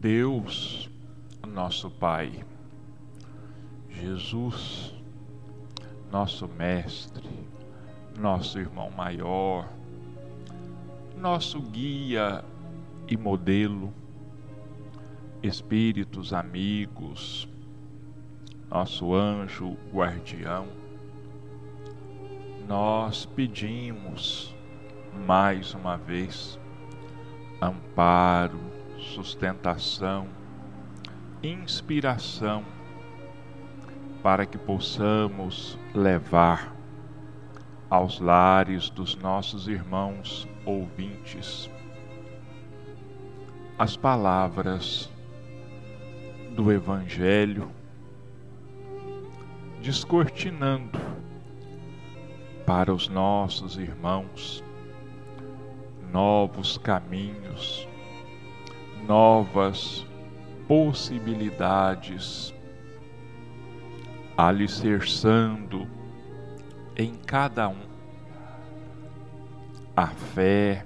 [0.00, 0.88] Deus,
[1.44, 2.44] nosso Pai,
[3.90, 4.94] Jesus,
[6.08, 7.28] nosso Mestre,
[8.16, 9.68] nosso irmão maior,
[11.16, 12.44] nosso guia
[13.08, 13.92] e modelo,
[15.42, 17.48] espíritos amigos,
[18.70, 20.68] nosso anjo guardião,
[22.68, 24.54] nós pedimos
[25.26, 26.56] mais uma vez
[27.60, 30.28] amparo, sustentação,
[31.42, 32.64] inspiração,
[34.22, 36.74] para que possamos levar
[37.88, 41.70] aos lares dos nossos irmãos ouvintes
[43.78, 45.08] as palavras
[46.56, 47.70] do Evangelho,
[49.80, 50.98] descortinando
[52.66, 54.64] para os nossos irmãos
[56.12, 57.86] novos caminhos
[59.06, 60.06] novas
[60.66, 62.54] possibilidades,
[64.36, 65.88] alicerçando
[66.96, 67.88] em cada um
[69.96, 70.84] a fé,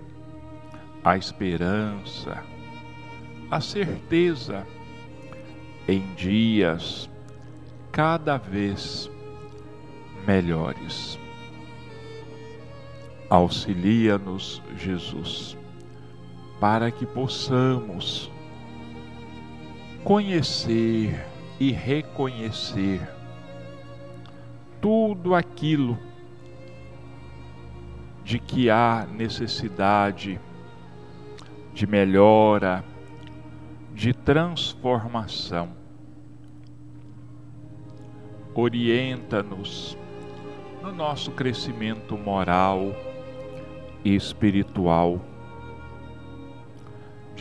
[1.04, 2.42] a esperança,
[3.50, 4.66] a certeza
[5.88, 7.10] em dias
[7.90, 9.10] cada vez
[10.26, 11.18] melhores.
[13.28, 15.56] Auxilia-nos, Jesus
[16.62, 18.30] para que possamos
[20.04, 21.26] conhecer
[21.58, 23.00] e reconhecer
[24.80, 25.98] tudo aquilo
[28.22, 30.38] de que há necessidade
[31.74, 32.84] de melhora,
[33.92, 35.70] de transformação.
[38.54, 39.98] Orienta-nos
[40.80, 42.94] no nosso crescimento moral
[44.04, 45.31] e espiritual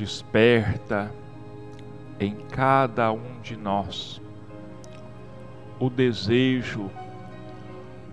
[0.02, 1.12] desperta
[2.20, 4.20] em cada um de nós
[5.80, 6.90] o desejo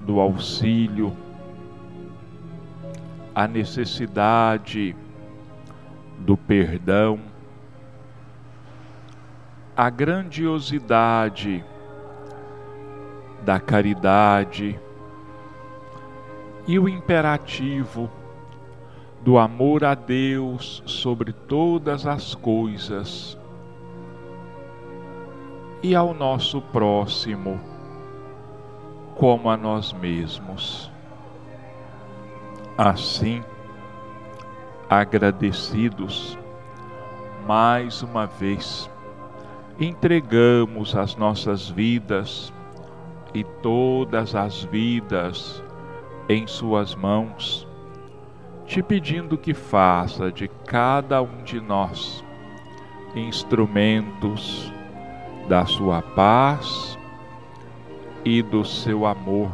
[0.01, 1.17] do auxílio,
[3.35, 4.95] a necessidade
[6.19, 7.21] do perdão,
[9.75, 11.65] a grandiosidade
[13.47, 14.79] da caridade
[16.67, 18.11] e o imperativo
[19.21, 23.39] do amor a Deus sobre todas as coisas
[25.83, 27.61] e ao nosso próximo
[29.17, 30.91] como a nós mesmos.
[32.77, 33.43] Assim,
[34.89, 36.39] agradecidos,
[37.45, 38.89] mais uma vez,
[39.81, 42.53] entregamos as nossas vidas
[43.35, 45.63] e todas as vidas
[46.29, 47.68] em Suas mãos
[48.69, 52.23] te pedindo que faça de cada um de nós
[53.17, 54.71] instrumentos
[55.49, 56.99] da sua paz
[58.23, 59.51] e do seu amor,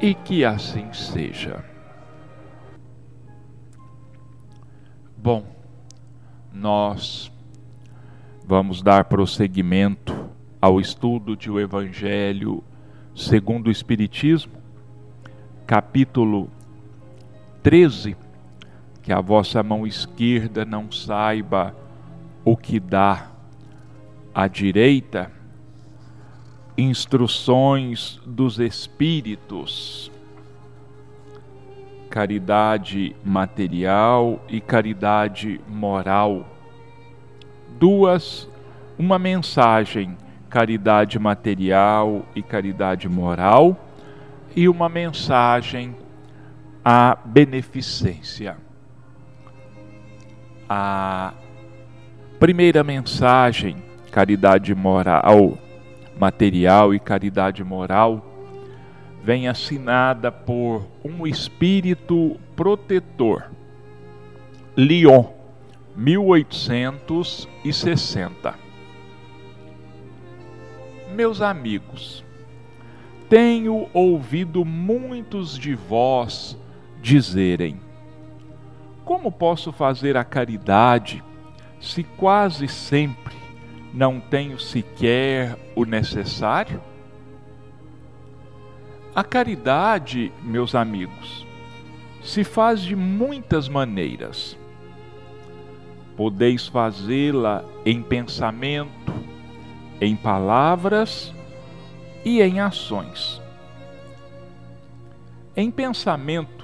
[0.00, 1.64] e que assim seja.
[5.16, 5.44] Bom,
[6.52, 7.32] nós
[8.46, 10.14] vamos dar prosseguimento
[10.62, 12.62] ao estudo de o Evangelho
[13.12, 14.52] segundo o Espiritismo,
[15.66, 16.48] capítulo
[17.62, 18.16] 13,
[19.02, 21.74] que a vossa mão esquerda não saiba
[22.44, 23.28] o que dá
[24.34, 25.30] à direita,
[26.76, 30.10] instruções dos Espíritos,
[32.08, 36.46] caridade material e caridade moral.
[37.78, 38.48] Duas,
[38.98, 40.16] uma mensagem,
[40.48, 43.76] caridade material e caridade moral,
[44.56, 45.94] e uma mensagem
[46.92, 48.56] a beneficência.
[50.68, 51.32] A
[52.40, 53.76] primeira mensagem,
[54.10, 55.56] caridade moral,
[56.18, 58.26] material e caridade moral,
[59.22, 63.52] vem assinada por um espírito protetor.
[64.76, 65.26] Lyon,
[65.94, 68.52] 1860.
[71.14, 72.24] Meus amigos,
[73.28, 76.58] tenho ouvido muitos de vós
[77.00, 77.80] dizerem:
[79.04, 81.22] Como posso fazer a caridade
[81.80, 83.34] se quase sempre
[83.92, 86.80] não tenho sequer o necessário?
[89.14, 91.44] A caridade, meus amigos,
[92.22, 94.56] se faz de muitas maneiras.
[96.16, 99.12] Podeis fazê-la em pensamento,
[100.00, 101.34] em palavras
[102.24, 103.40] e em ações.
[105.56, 106.59] Em pensamento,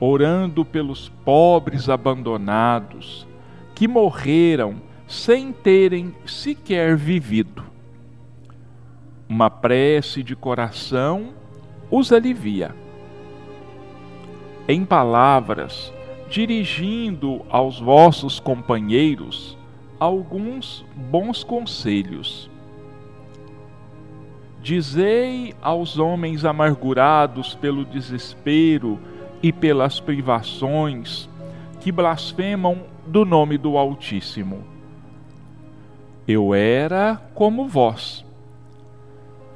[0.00, 3.28] orando pelos pobres abandonados
[3.74, 4.76] que morreram
[5.06, 7.62] sem terem sequer vivido.
[9.28, 11.34] Uma prece de coração
[11.90, 12.74] os alivia.
[14.66, 15.92] Em palavras,
[16.28, 19.58] dirigindo aos vossos companheiros
[19.98, 22.48] alguns bons conselhos.
[24.62, 28.98] Dizei aos homens amargurados pelo desespero
[29.42, 31.28] e pelas privações
[31.80, 34.64] que blasfemam do nome do Altíssimo.
[36.26, 38.24] Eu era como vós.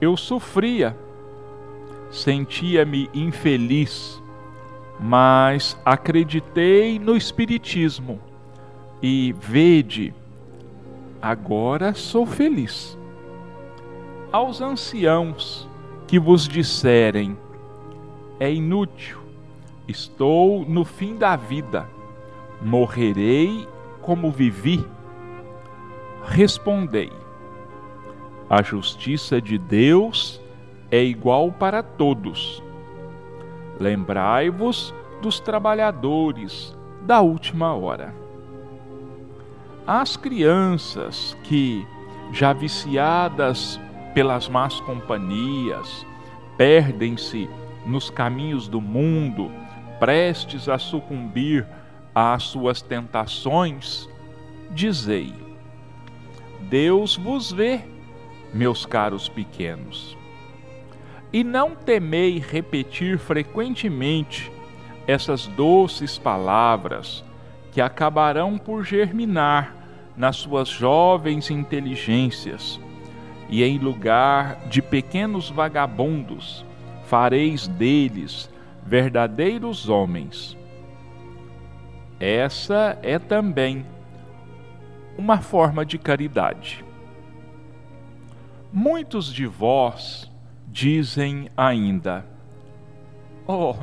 [0.01, 0.97] Eu sofria,
[2.11, 4.23] sentia-me infeliz
[4.99, 8.21] mas acreditei no Espiritismo
[9.03, 10.15] e vede,
[11.21, 12.99] agora sou feliz.
[14.33, 15.69] Aos anciãos
[16.07, 17.37] que vos disserem,
[18.41, 19.19] é inútil,
[19.87, 21.89] estou no fim da vida,
[22.61, 23.69] morrerei
[24.01, 24.85] como vivi,
[26.25, 27.13] respondei:
[28.49, 30.41] a justiça de Deus
[30.91, 32.63] é igual para todos.
[33.81, 38.15] Lembrai-vos dos trabalhadores da última hora.
[39.87, 41.87] As crianças que,
[42.33, 43.81] já viciadas
[44.15, 46.07] pelas más companhias,
[46.57, 47.49] perdem-se
[47.87, 49.51] nos caminhos do mundo,
[49.99, 51.67] prestes a sucumbir
[52.15, 54.09] às suas tentações,
[54.71, 55.33] dizei:
[56.63, 57.81] Deus vos vê,
[58.53, 60.17] meus caros pequenos.
[61.33, 64.51] E não temei repetir frequentemente
[65.07, 67.25] essas doces palavras
[67.73, 69.75] que acabarão por germinar
[70.17, 72.81] nas suas jovens inteligências,
[73.49, 76.65] e em lugar de pequenos vagabundos,
[77.07, 78.49] fareis deles
[78.85, 80.57] verdadeiros homens.
[82.21, 83.85] Essa é também
[85.17, 86.85] uma forma de caridade.
[88.73, 90.31] Muitos de vós
[90.67, 92.27] dizem ainda:
[93.47, 93.75] Oh,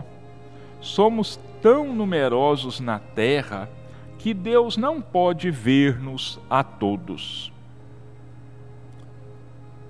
[0.79, 3.69] somos tão numerosos na terra
[4.17, 7.51] que Deus não pode ver-nos a todos.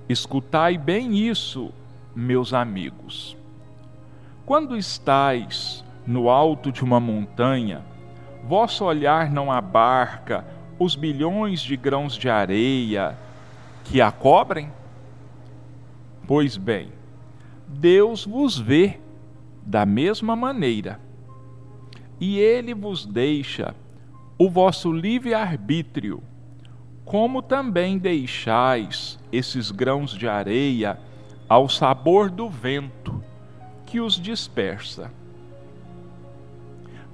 [0.08, 1.70] Escutai bem isso,
[2.14, 3.36] meus amigos.
[4.44, 7.82] Quando estais no alto de uma montanha,
[8.42, 10.44] vosso olhar não abarca
[10.80, 13.16] os bilhões de grãos de areia
[13.84, 14.72] que a cobrem?
[16.26, 16.88] Pois bem,
[17.68, 18.98] Deus vos vê
[19.64, 20.98] da mesma maneira,
[22.20, 23.76] e Ele vos deixa
[24.36, 26.20] o vosso livre-arbítrio,
[27.04, 30.98] como também deixais esses grãos de areia
[31.48, 33.22] ao sabor do vento
[33.92, 35.12] que os dispersa.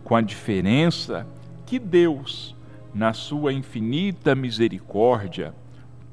[0.05, 1.27] Com a diferença
[1.67, 2.55] que Deus,
[2.95, 5.53] na sua infinita misericórdia,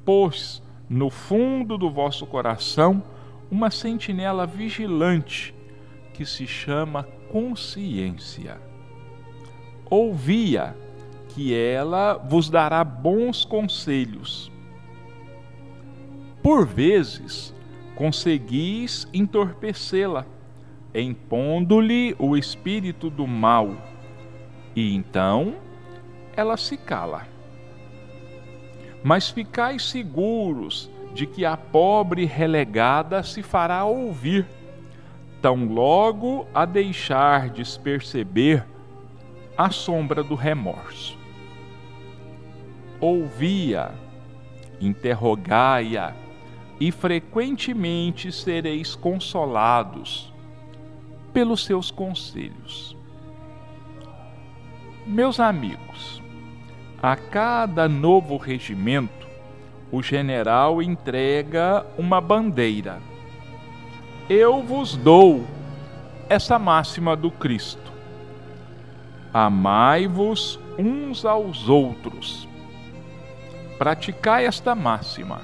[0.04, 3.04] pôs no fundo do vosso coração
[3.52, 5.54] uma sentinela vigilante
[6.16, 8.60] que se chama consciência.
[9.88, 10.76] Ouvia
[11.30, 14.52] que ela vos dará bons conselhos.
[16.42, 17.54] Por vezes,
[17.96, 20.26] conseguis entorpecê-la,
[21.02, 23.76] impondo-lhe o espírito do mal,
[24.76, 25.56] e então
[26.36, 27.28] ela se cala.
[29.04, 34.46] Mas ficai seguros de que a pobre relegada se fará ouvir,
[35.42, 38.66] tão logo a deixardes perceber
[39.58, 41.18] a sombra do remorso.
[43.00, 43.92] Ouvia,
[44.82, 46.14] interrogai-a,
[46.80, 50.35] e frequentemente sereis consolados
[51.36, 52.96] pelos seus conselhos.
[55.06, 56.24] Meus amigos,
[57.04, 59.28] a cada novo regimento,
[59.92, 63.02] o general entrega uma bandeira.
[64.30, 65.46] Eu vos dou
[66.30, 67.92] essa máxima do Cristo:
[69.34, 72.48] Amai-vos uns aos outros.
[73.78, 75.42] Praticai esta máxima.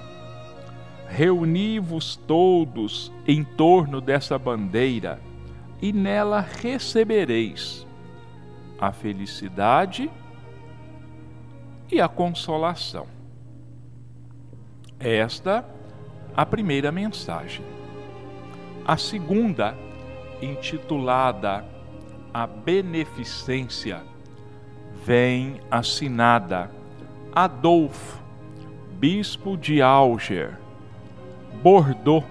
[1.09, 5.19] Reuni-vos todos em torno dessa bandeira
[5.81, 7.87] e nela recebereis
[8.79, 10.09] a felicidade
[11.91, 13.07] e a consolação.
[14.99, 15.65] Esta
[16.35, 17.65] a primeira mensagem.
[18.85, 19.75] A segunda,
[20.41, 21.65] intitulada
[22.33, 24.01] A Beneficência,
[25.03, 26.71] vem assinada
[27.33, 28.21] Adolfo,
[28.93, 30.57] bispo de Alger,
[31.61, 32.25] Bordeaux,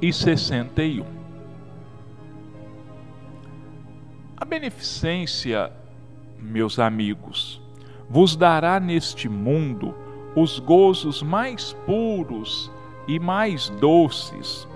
[0.00, 1.04] 1861.
[4.36, 5.72] A beneficência
[6.38, 7.60] meus amigos,
[8.08, 9.94] vos dará neste mundo
[10.34, 12.70] os gozos mais puros
[13.08, 14.68] e mais doces,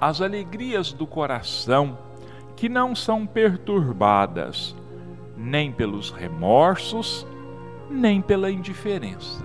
[0.00, 1.98] as alegrias do coração
[2.56, 4.76] que não são perturbadas
[5.36, 7.26] nem pelos remorsos,
[7.90, 9.44] nem pela indiferença.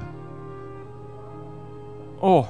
[2.22, 2.46] Oh,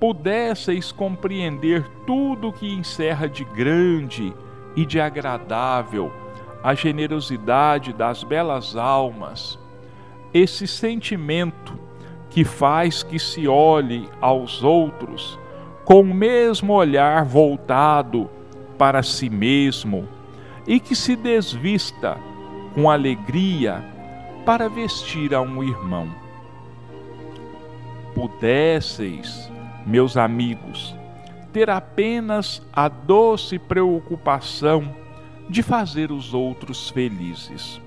[0.00, 4.34] pudesseis compreender tudo que encerra de grande
[4.74, 6.10] e de agradável
[6.62, 9.58] a generosidade das belas almas,
[10.32, 11.78] esse sentimento
[12.30, 15.38] que faz que se olhe aos outros
[15.84, 18.30] com o mesmo olhar voltado
[18.78, 20.08] para si mesmo
[20.66, 22.16] e que se desvista
[22.74, 23.84] com alegria
[24.46, 26.08] para vestir a um irmão.
[28.14, 29.49] Pudesseis,
[29.86, 30.94] meus amigos,
[31.52, 34.94] ter apenas a doce preocupação
[35.48, 37.80] de fazer os outros felizes.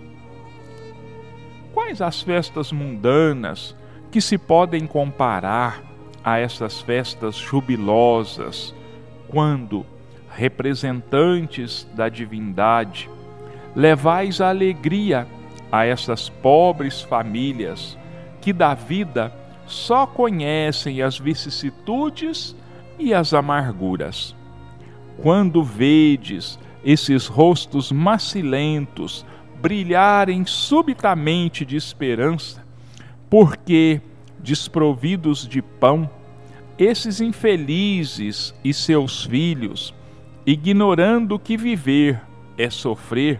[1.74, 3.76] Quais as festas mundanas
[4.12, 5.82] que se podem comparar
[6.24, 8.74] a essas festas jubilosas,
[9.28, 9.86] quando
[10.30, 13.10] representantes da divindade
[13.76, 15.28] levais a alegria
[15.72, 17.98] a essas pobres famílias
[18.40, 19.34] que da vida
[19.66, 22.56] só conhecem as vicissitudes
[23.00, 24.36] e as amarguras.
[25.22, 29.26] Quando vedes esses rostos macilentos
[29.62, 32.64] brilharem subitamente de esperança,
[33.30, 34.02] porque,
[34.40, 36.10] desprovidos de pão,
[36.78, 39.94] esses infelizes e seus filhos,
[40.46, 42.22] ignorando que viver
[42.58, 43.40] é sofrer,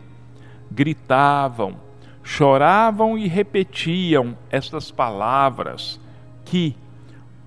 [0.72, 1.76] gritavam,
[2.24, 6.00] choravam e repetiam estas palavras
[6.54, 6.76] que,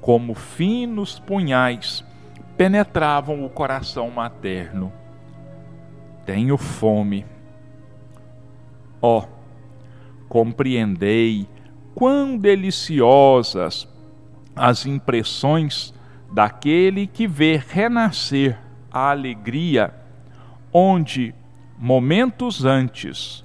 [0.01, 2.05] como finos punhais,
[2.57, 4.93] penetravam o coração materno.
[6.25, 7.25] Tenho fome.
[9.01, 9.29] Ó, oh,
[10.29, 11.47] compreendei
[11.95, 13.87] quão deliciosas
[14.57, 15.95] as impressões
[16.33, 18.59] daquele que vê renascer
[18.91, 19.95] a alegria
[20.73, 21.33] onde
[21.79, 23.45] momentos antes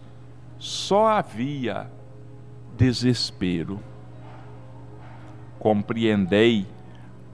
[0.58, 1.88] só havia
[2.76, 3.91] desespero.
[5.62, 6.66] Compreendei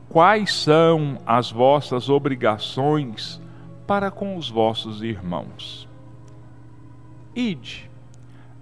[0.09, 3.41] quais são as vossas obrigações
[3.87, 5.87] para com os vossos irmãos.
[7.33, 7.89] Ide,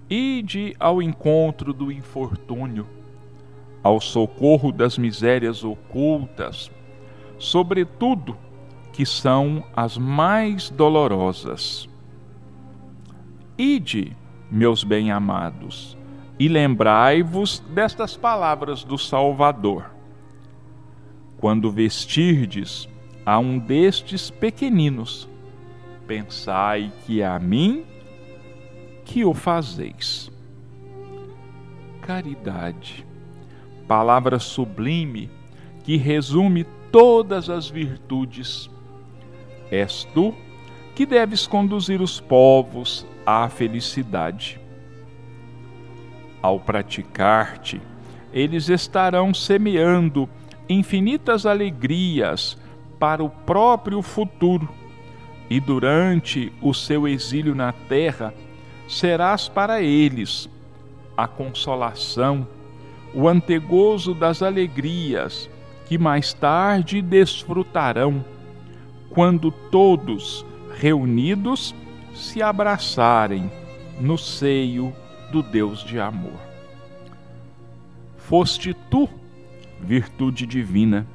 [0.08, 2.86] ide ao encontro do infortúnio,
[3.82, 6.70] ao socorro das misérias ocultas,
[7.36, 8.36] sobretudo
[8.92, 11.88] que são as mais dolorosas.
[13.58, 14.16] Ide,
[14.48, 15.95] meus bem-amados,
[16.38, 19.90] e lembrai-vos destas palavras do Salvador.
[21.38, 22.88] Quando vestirdes
[23.24, 25.28] a um destes pequeninos,
[26.06, 27.84] pensai que é a mim
[29.04, 30.30] que o fazeis.
[32.00, 33.06] Caridade,
[33.88, 35.30] palavra sublime
[35.84, 38.70] que resume todas as virtudes
[39.70, 40.34] És tu
[40.94, 44.60] que deves conduzir os povos à felicidade.
[46.42, 47.80] Ao praticar-te,
[48.32, 50.28] eles estarão semeando
[50.68, 52.56] infinitas alegrias
[52.98, 54.68] para o próprio futuro,
[55.48, 58.34] e durante o seu exílio na terra,
[58.88, 60.48] serás para eles
[61.16, 62.46] a consolação,
[63.14, 65.48] o antegozo das alegrias
[65.86, 68.24] que mais tarde desfrutarão
[69.10, 71.74] quando todos reunidos
[72.12, 73.50] se abraçarem
[74.00, 74.92] no seio
[75.30, 76.38] do Deus de amor.
[78.16, 79.08] Foste tu,
[79.80, 81.06] virtude divina,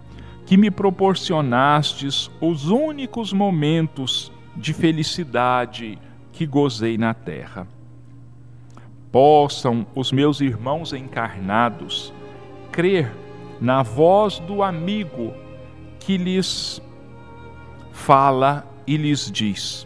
[0.45, 5.97] que me proporcionastes os únicos momentos de felicidade
[6.31, 7.67] que gozei na terra.
[9.11, 12.13] Possam os meus irmãos encarnados
[12.71, 13.11] crer
[13.59, 15.33] na voz do amigo
[15.99, 16.81] que lhes
[17.91, 19.85] fala e lhes diz: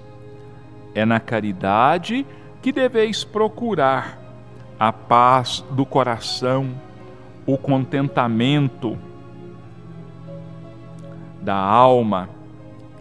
[0.94, 4.20] É na caridade que deveis procurar
[4.80, 6.74] a paz do coração,
[7.46, 8.98] o contentamento
[11.42, 12.30] da alma,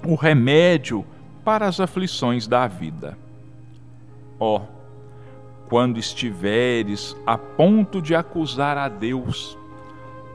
[0.06, 1.04] o remédio
[1.44, 3.16] para as aflições da vida.
[4.38, 4.60] Ó, oh,
[5.68, 9.56] quando estiveres a ponto de acusar a Deus,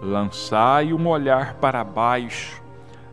[0.01, 2.61] lançai um olhar para baixo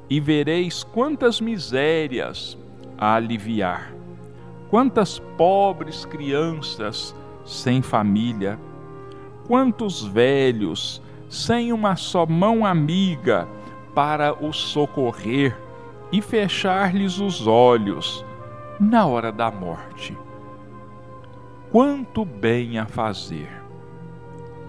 [0.09, 2.57] e vereis quantas misérias
[2.97, 3.93] a aliviar,
[4.71, 8.59] quantas pobres crianças sem família,
[9.47, 13.49] quantos velhos sem uma só mão amiga
[13.95, 15.57] para os socorrer
[16.13, 18.25] e fechar-lhes os olhos
[18.79, 20.17] na hora da morte.
[21.71, 23.51] quanto bem a fazer.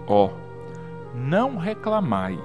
[0.08, 0.30] Ó, oh,
[1.16, 2.38] não reclamai,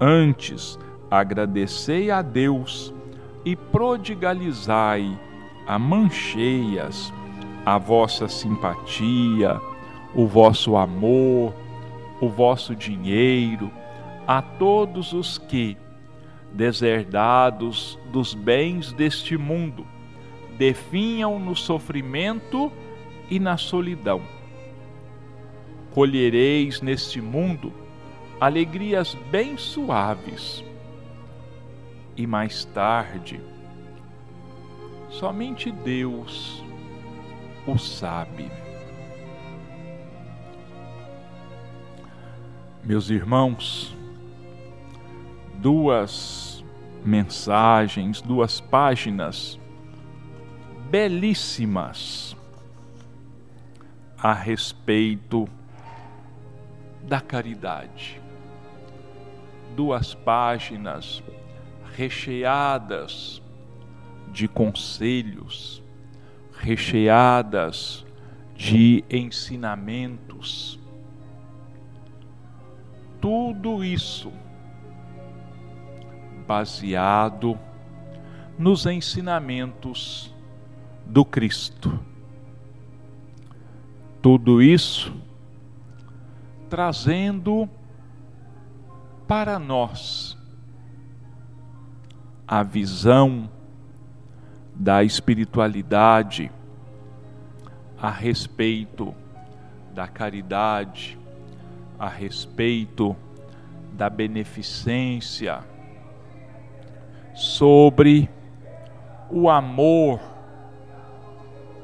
[0.00, 0.78] antes
[1.10, 2.94] agradecei a Deus
[3.44, 5.18] e prodigalizai
[5.78, 7.12] mancheias
[7.64, 9.60] a vossa simpatia,
[10.14, 11.54] o vosso amor,
[12.20, 13.70] o vosso dinheiro
[14.26, 15.76] a todos os que,
[16.52, 19.86] deserdados dos bens deste mundo,
[20.56, 22.70] definham no sofrimento
[23.30, 24.22] e na solidão.
[25.92, 27.72] Colhereis neste mundo
[28.40, 30.64] alegrias bem suaves.
[32.16, 33.40] E mais tarde,
[35.10, 36.64] somente Deus
[37.66, 38.50] o sabe.
[42.82, 43.94] Meus irmãos,
[45.56, 46.64] duas
[47.04, 49.58] mensagens, duas páginas
[50.88, 52.36] belíssimas
[54.18, 55.48] a respeito
[57.02, 58.20] da caridade.
[59.76, 61.22] Duas páginas
[61.94, 63.39] recheadas
[64.32, 65.82] de conselhos,
[66.52, 68.04] recheadas
[68.54, 70.78] de ensinamentos.
[73.20, 74.32] Tudo isso
[76.46, 77.58] baseado
[78.58, 80.34] nos ensinamentos
[81.06, 81.98] do Cristo.
[84.20, 85.14] Tudo isso
[86.68, 87.68] trazendo
[89.26, 90.36] para nós
[92.46, 93.50] a visão
[94.80, 96.50] da espiritualidade
[98.00, 99.14] a respeito
[99.92, 101.18] da caridade,
[101.98, 103.14] a respeito
[103.92, 105.62] da beneficência,
[107.34, 108.30] sobre
[109.30, 110.18] o amor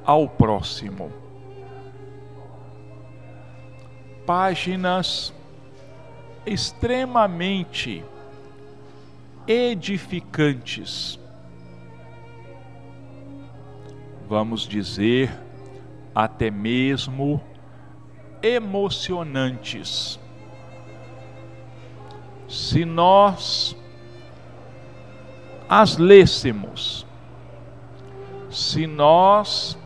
[0.03, 1.13] ao próximo.
[4.25, 5.35] Páginas
[6.47, 8.03] extremamente
[9.47, 11.19] edificantes
[14.29, 15.33] vamos dizer,
[16.15, 17.41] até mesmo
[18.43, 20.19] emocionantes.
[22.49, 23.77] Se nós
[25.69, 27.07] as lêssemos,
[28.51, 29.77] se nós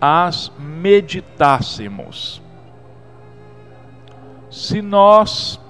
[0.00, 2.42] as meditássemos,
[4.50, 5.60] se nós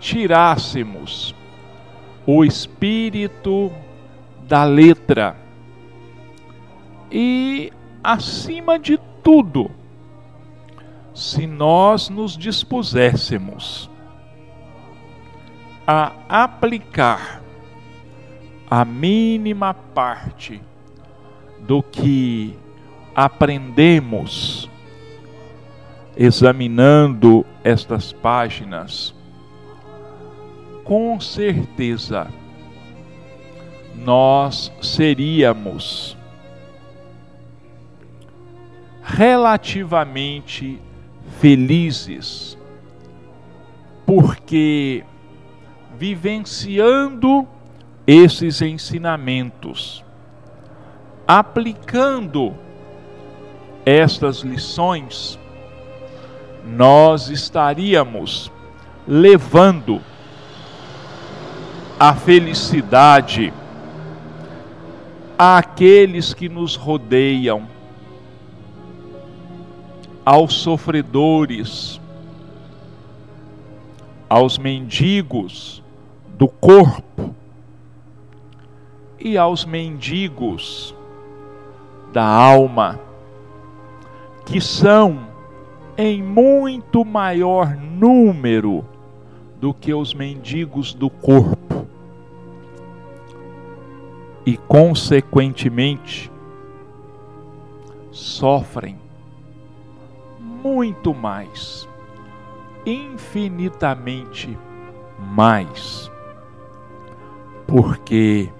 [0.00, 1.34] tirássemos
[2.26, 3.72] o espírito
[4.46, 5.36] da letra,
[7.10, 9.70] e, acima de tudo,
[11.14, 13.90] se nós nos dispuséssemos
[15.86, 17.42] a aplicar
[18.70, 20.62] a mínima parte
[21.58, 22.56] do que
[23.14, 24.70] aprendemos
[26.16, 29.14] examinando estas páginas,
[30.84, 32.28] com certeza
[33.96, 36.16] nós seríamos
[39.16, 40.80] relativamente
[41.40, 42.56] felizes,
[44.06, 45.04] porque
[45.98, 47.46] vivenciando
[48.06, 50.04] esses ensinamentos,
[51.26, 52.54] aplicando
[53.84, 55.38] estas lições,
[56.64, 58.50] nós estaríamos
[59.06, 60.00] levando
[61.98, 63.52] a felicidade
[65.38, 67.79] àqueles que nos rodeiam
[70.30, 72.00] aos sofredores,
[74.28, 75.82] aos mendigos
[76.38, 77.34] do corpo
[79.18, 80.94] e aos mendigos
[82.12, 83.00] da alma,
[84.46, 85.26] que são
[85.98, 88.84] em muito maior número
[89.60, 91.88] do que os mendigos do corpo.
[94.46, 96.30] E, consequentemente,
[98.12, 98.99] sofrem
[100.62, 101.88] muito mais,
[102.86, 104.58] infinitamente
[105.18, 106.10] mais,
[107.66, 108.50] porque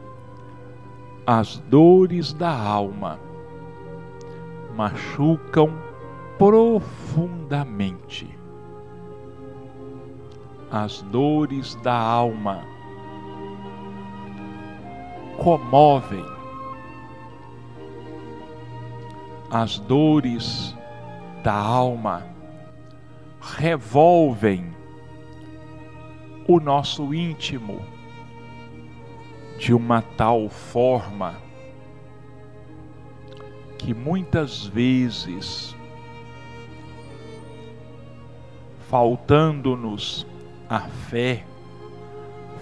[1.26, 3.18] as dores da alma
[4.76, 5.72] machucam
[6.38, 8.28] profundamente.
[10.70, 12.62] As dores da alma
[15.36, 16.24] comovem.
[19.50, 20.76] As dores
[21.42, 22.26] da alma
[23.40, 24.74] revolvem
[26.46, 27.80] o nosso íntimo
[29.58, 31.36] de uma tal forma
[33.78, 35.74] que muitas vezes
[38.90, 40.26] faltando-nos
[40.68, 41.44] a fé,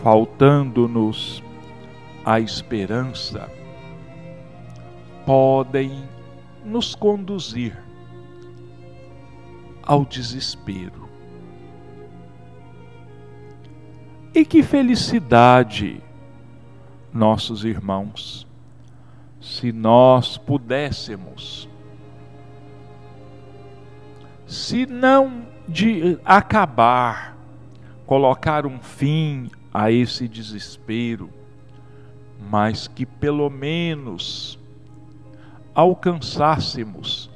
[0.03, 1.43] faltando-nos
[2.25, 3.51] a esperança,
[5.25, 6.09] podem
[6.65, 7.88] nos conduzir
[9.89, 11.09] ao desespero.
[14.35, 16.03] E que felicidade,
[17.11, 18.47] nossos irmãos,
[19.41, 21.67] se nós pudéssemos,
[24.47, 27.35] se não de acabar,
[28.07, 31.31] colocar um fim a esse desespero,
[32.51, 34.59] mas que pelo menos
[35.75, 37.31] alcançássemos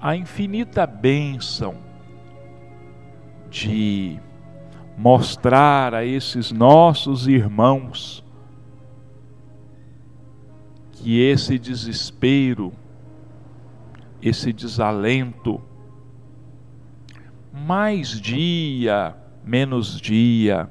[0.00, 1.87] a infinita bênção
[3.50, 4.18] de
[4.96, 8.24] mostrar a esses nossos irmãos
[10.92, 12.72] que esse desespero,
[14.20, 15.62] esse desalento,
[17.52, 20.68] mais dia, menos dia,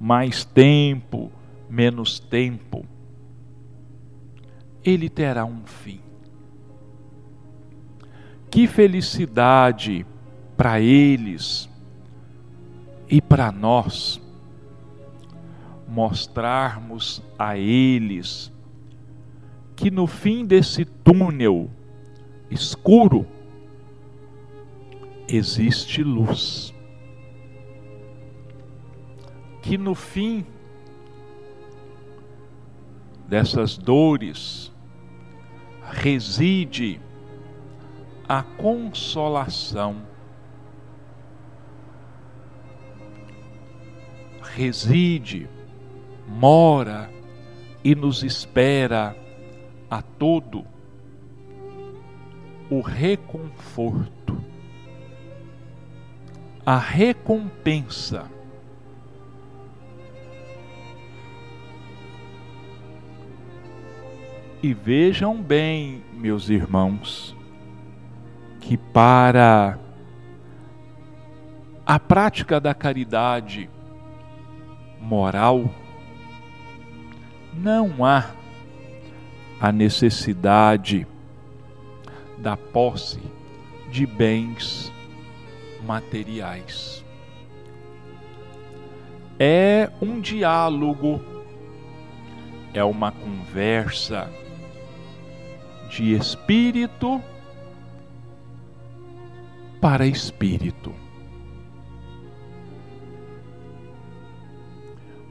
[0.00, 1.30] mais tempo,
[1.70, 2.84] menos tempo,
[4.84, 6.00] ele terá um fim.
[8.50, 10.04] Que felicidade
[10.56, 11.68] para eles
[13.08, 14.20] e para nós
[15.86, 18.52] mostrarmos a eles
[19.74, 21.70] que no fim desse túnel
[22.50, 23.26] escuro
[25.28, 26.74] existe luz.
[29.62, 30.44] Que no fim
[33.28, 34.72] dessas dores
[35.82, 37.00] reside
[38.28, 40.07] a consolação.
[44.58, 45.48] Reside,
[46.26, 47.08] mora
[47.84, 49.16] e nos espera
[49.88, 50.66] a todo
[52.68, 54.36] o reconforto,
[56.66, 58.28] a recompensa.
[64.60, 67.36] E vejam bem, meus irmãos,
[68.60, 69.78] que para
[71.86, 73.70] a prática da caridade
[75.08, 75.70] moral
[77.54, 78.30] não há
[79.58, 81.06] a necessidade
[82.36, 83.18] da posse
[83.90, 84.92] de bens
[85.82, 87.02] materiais.
[89.38, 91.22] É um diálogo,
[92.74, 94.30] é uma conversa
[95.88, 97.20] de espírito
[99.80, 100.94] para espírito.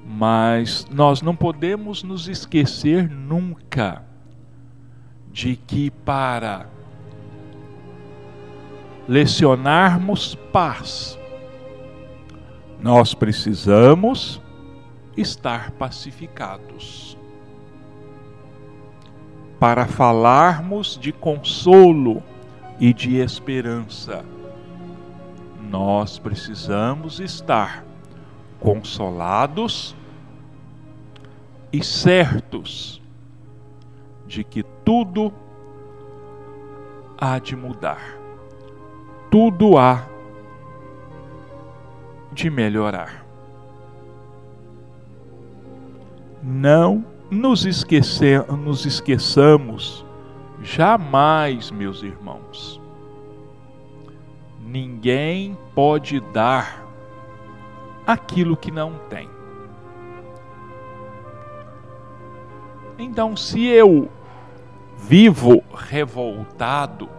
[0.08, 4.04] Mas nós não podemos nos esquecer nunca
[5.34, 6.68] de que para
[9.06, 11.20] lecionarmos paz,
[12.82, 14.42] nós precisamos
[15.16, 17.18] estar pacificados.
[19.60, 22.24] Para falarmos de consolo
[22.80, 24.24] e de esperança,
[25.70, 27.84] nós precisamos estar
[28.60, 29.97] consolados
[31.72, 33.02] e certos
[34.26, 35.34] de que tudo
[37.18, 38.18] há de mudar,
[39.32, 40.08] tudo há
[42.32, 43.26] de melhorar.
[46.44, 50.06] Não nos, esquecer, nos esqueçamos
[50.62, 52.82] jamais, meus irmãos,
[54.60, 56.86] ninguém pode dar
[58.06, 59.37] aquilo que não tem.
[63.00, 64.10] Então, se eu
[64.98, 67.10] vivo revoltado,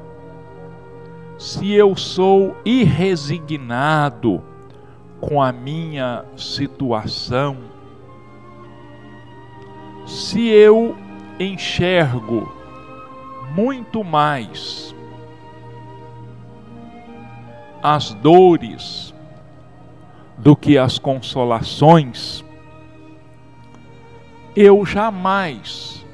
[1.39, 4.43] se eu sou irresignado
[5.21, 7.59] com a minha situação,
[10.05, 10.97] se eu
[11.39, 12.53] enxergo
[13.55, 14.95] muito mais
[17.83, 19.15] as dores
[20.37, 22.45] do que as consolações,
[24.55, 26.05] eu jamais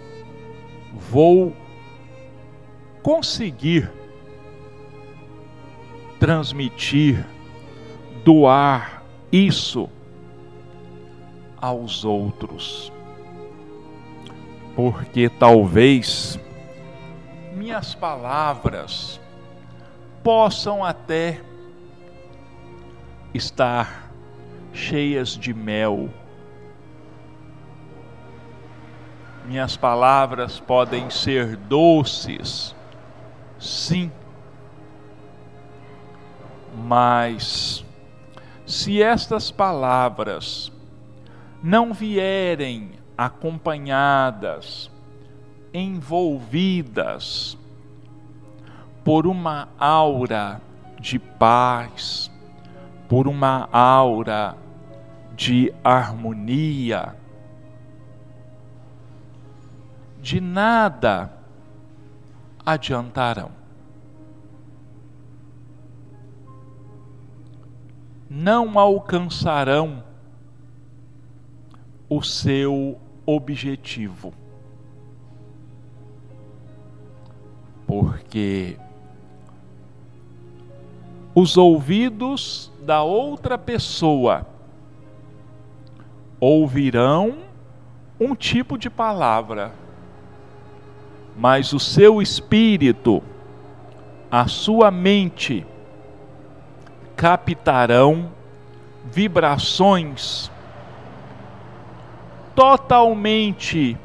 [0.92, 1.54] vou
[3.02, 3.90] conseguir
[6.18, 7.24] transmitir,
[8.24, 9.88] doar isso
[11.60, 12.92] aos outros.
[14.74, 16.38] Porque talvez
[17.54, 19.20] minhas palavras
[20.22, 21.40] possam até
[23.34, 24.10] estar
[24.72, 26.08] cheias de mel.
[29.44, 32.74] Minhas palavras podem ser doces,
[33.58, 34.10] sim,
[36.74, 37.84] mas
[38.66, 40.72] se estas palavras
[41.62, 44.90] não vierem acompanhadas,
[45.72, 47.58] envolvidas
[49.04, 50.60] por uma aura
[50.98, 52.30] de paz,
[53.08, 54.56] por uma aura
[55.36, 57.14] de harmonia,
[60.24, 61.30] de nada
[62.64, 63.50] adiantarão.
[68.28, 70.02] Não alcançarão
[72.08, 74.32] o seu objetivo.
[77.86, 78.78] Porque
[81.34, 84.46] os ouvidos da outra pessoa
[86.40, 87.40] ouvirão
[88.18, 89.83] um tipo de palavra,
[91.36, 93.22] mas o seu espírito,
[94.30, 95.66] a sua mente,
[97.16, 98.30] captarão
[99.04, 100.50] vibrações
[102.54, 103.98] totalmente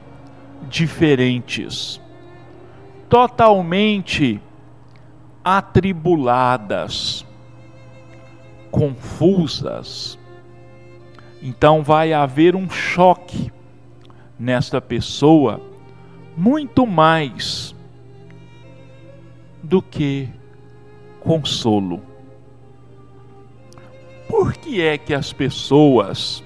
[0.64, 2.02] diferentes,
[3.08, 4.42] totalmente
[5.44, 7.26] atribuladas,
[8.72, 10.18] confusas.
[11.42, 13.52] Então vai haver um choque
[14.38, 15.69] nesta pessoa
[16.40, 17.76] muito mais
[19.62, 20.30] do que
[21.20, 22.02] consolo.
[24.30, 26.42] Por que é que as pessoas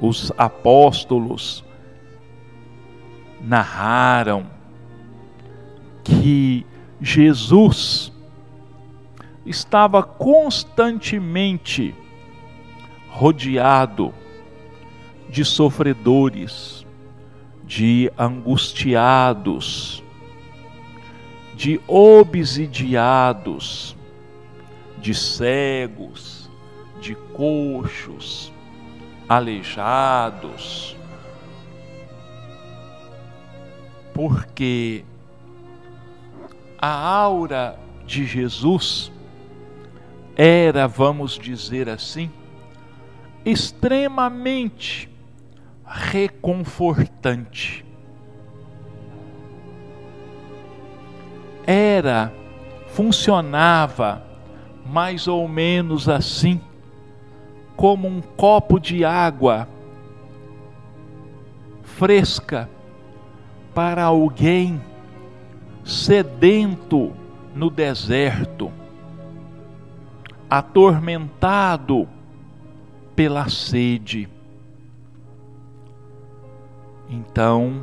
[0.00, 1.64] os apóstolos
[3.40, 4.46] narraram
[6.04, 6.64] que
[7.00, 8.12] Jesus
[9.44, 11.92] estava constantemente
[13.08, 14.14] rodeado
[15.28, 16.86] de sofredores,
[17.70, 20.02] de angustiados,
[21.54, 22.66] de obsidiados,
[24.98, 26.50] de cegos,
[27.00, 28.52] de coxos,
[29.28, 30.96] aleijados,
[34.12, 35.04] porque
[36.76, 39.12] a aura de Jesus
[40.34, 42.32] era, vamos dizer assim,
[43.44, 45.09] extremamente
[45.90, 47.84] reconfortante.
[51.66, 52.32] Era,
[52.88, 54.24] funcionava
[54.86, 56.60] mais ou menos assim
[57.76, 59.68] como um copo de água
[61.82, 62.68] fresca
[63.74, 64.80] para alguém
[65.84, 67.12] sedento
[67.54, 68.70] no deserto,
[70.48, 72.08] atormentado
[73.14, 74.28] pela sede.
[77.10, 77.82] Então,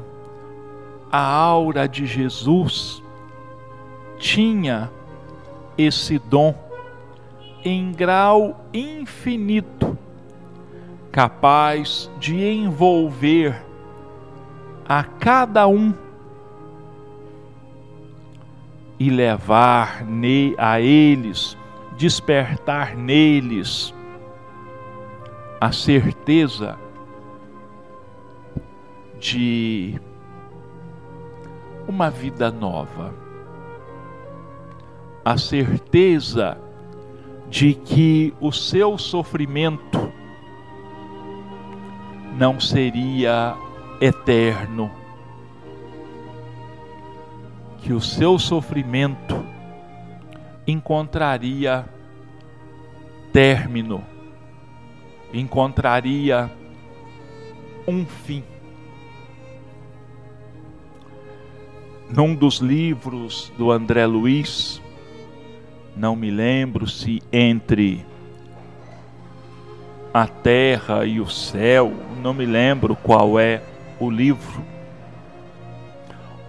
[1.12, 3.04] a aura de Jesus
[4.18, 4.90] tinha
[5.78, 6.56] esse dom
[7.64, 9.98] em grau infinito,
[11.12, 13.62] capaz de envolver
[14.88, 15.94] a cada um
[18.98, 20.06] e levar
[20.58, 21.58] a eles,
[21.98, 23.94] despertar neles
[25.60, 26.87] a certeza
[29.20, 30.00] de
[31.88, 33.14] uma vida nova,
[35.24, 36.58] a certeza
[37.50, 40.12] de que o seu sofrimento
[42.38, 43.56] não seria
[44.00, 44.92] eterno,
[47.80, 49.44] que o seu sofrimento
[50.68, 51.86] encontraria
[53.32, 54.04] término,
[55.34, 56.52] encontraria
[57.88, 58.44] um fim.
[62.10, 64.82] Num dos livros do André Luiz,
[65.96, 68.06] não me lembro se entre
[70.14, 71.92] a terra e o céu,
[72.22, 73.62] não me lembro qual é
[74.00, 74.64] o livro,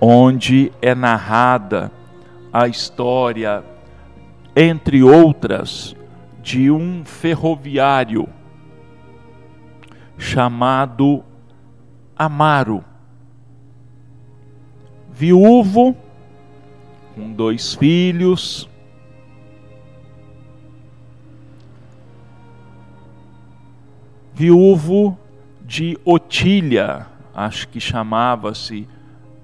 [0.00, 1.90] onde é narrada
[2.52, 3.64] a história,
[4.54, 5.94] entre outras,
[6.40, 8.28] de um ferroviário
[10.16, 11.24] chamado
[12.16, 12.84] Amaro,
[15.18, 15.96] viúvo,
[17.16, 18.68] com dois filhos,
[24.32, 25.18] viúvo
[25.60, 28.86] de Otília, acho que chamava-se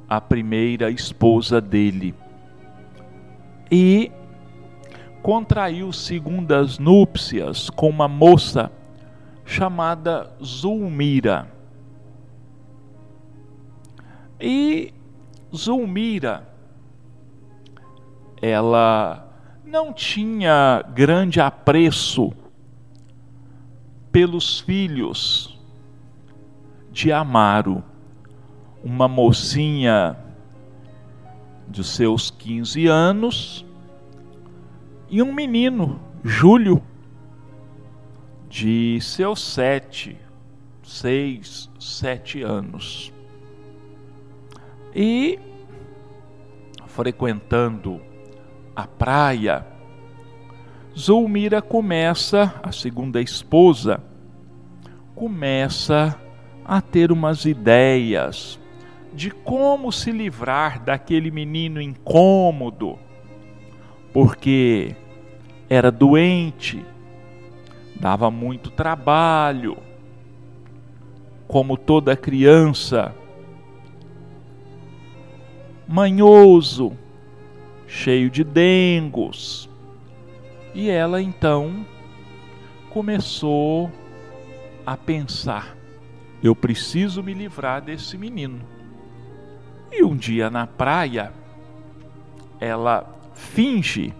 [0.08, 2.14] a primeira esposa dele.
[3.68, 4.12] E
[5.24, 8.70] contraiu segundas núpcias com uma moça
[9.44, 11.48] chamada Zulmira.
[14.40, 14.94] E
[15.55, 16.49] Zulmira,
[18.43, 19.29] ela
[19.64, 22.33] não tinha grande apreço
[24.12, 25.59] pelos filhos
[26.90, 27.83] de Amaro,
[28.83, 30.17] uma mocinha
[31.69, 33.64] de seus 15 anos
[35.09, 36.83] e um menino, Júlio,
[38.49, 40.17] de seus sete,
[40.83, 43.13] seis, sete anos.
[44.94, 45.40] E
[46.87, 48.00] frequentando
[48.76, 49.66] a praia,
[50.96, 54.00] Zulmira começa, a segunda esposa,
[55.14, 56.16] começa
[56.64, 58.61] a ter umas ideias
[59.12, 62.96] de como se livrar daquele menino incômodo,
[64.12, 64.94] porque
[65.68, 66.85] era doente,
[67.98, 69.76] dava muito trabalho,
[71.48, 73.12] como toda criança,
[75.94, 76.92] manhoso,
[77.87, 79.70] cheio de dengos.
[80.74, 81.87] E ela então
[82.90, 83.92] começou
[84.85, 85.76] a pensar:
[86.42, 88.61] eu preciso me livrar desse menino.
[89.92, 91.33] E um dia na praia,
[92.59, 94.12] ela finge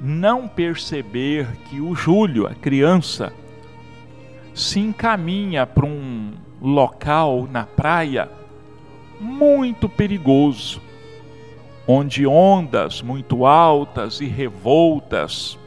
[0.00, 3.32] não perceber que o Júlio, a criança,
[4.52, 8.28] se encaminha para um local na praia
[9.20, 10.84] muito perigoso,
[11.86, 15.58] onde ondas muito altas e revoltas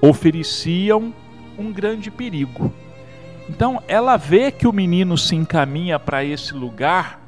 [0.00, 1.12] ofereciam
[1.58, 2.72] um grande perigo.
[3.48, 7.20] Então ela vê que o menino se encaminha para esse lugar,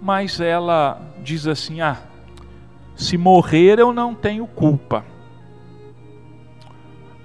[0.00, 2.02] mas ela diz assim: Ah,
[2.94, 5.04] se morrer eu não tenho culpa.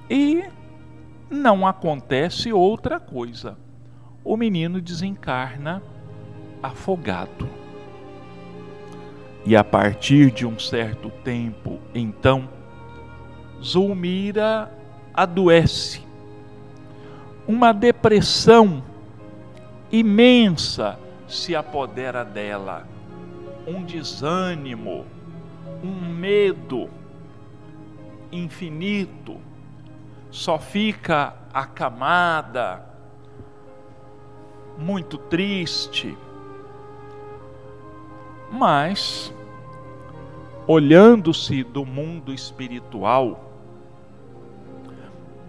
[0.09, 0.45] E
[1.29, 3.57] não acontece outra coisa.
[4.23, 5.83] O menino desencarna
[6.63, 7.47] afogado.
[9.47, 12.49] E a partir de um certo tempo, então,
[13.63, 14.69] Zulmira
[15.13, 16.05] adoece.
[17.47, 18.83] Uma depressão
[19.89, 22.85] imensa se apodera dela,
[23.65, 25.05] um desânimo,
[25.81, 26.89] um medo
[28.29, 29.37] infinito.
[30.29, 32.83] Só fica acamada,
[34.77, 36.17] muito triste.
[38.51, 39.33] Mas
[40.67, 43.53] olhando-se do mundo espiritual,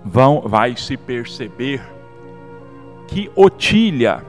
[0.04, 1.82] vão, vai se perceber
[3.08, 4.24] que Otília,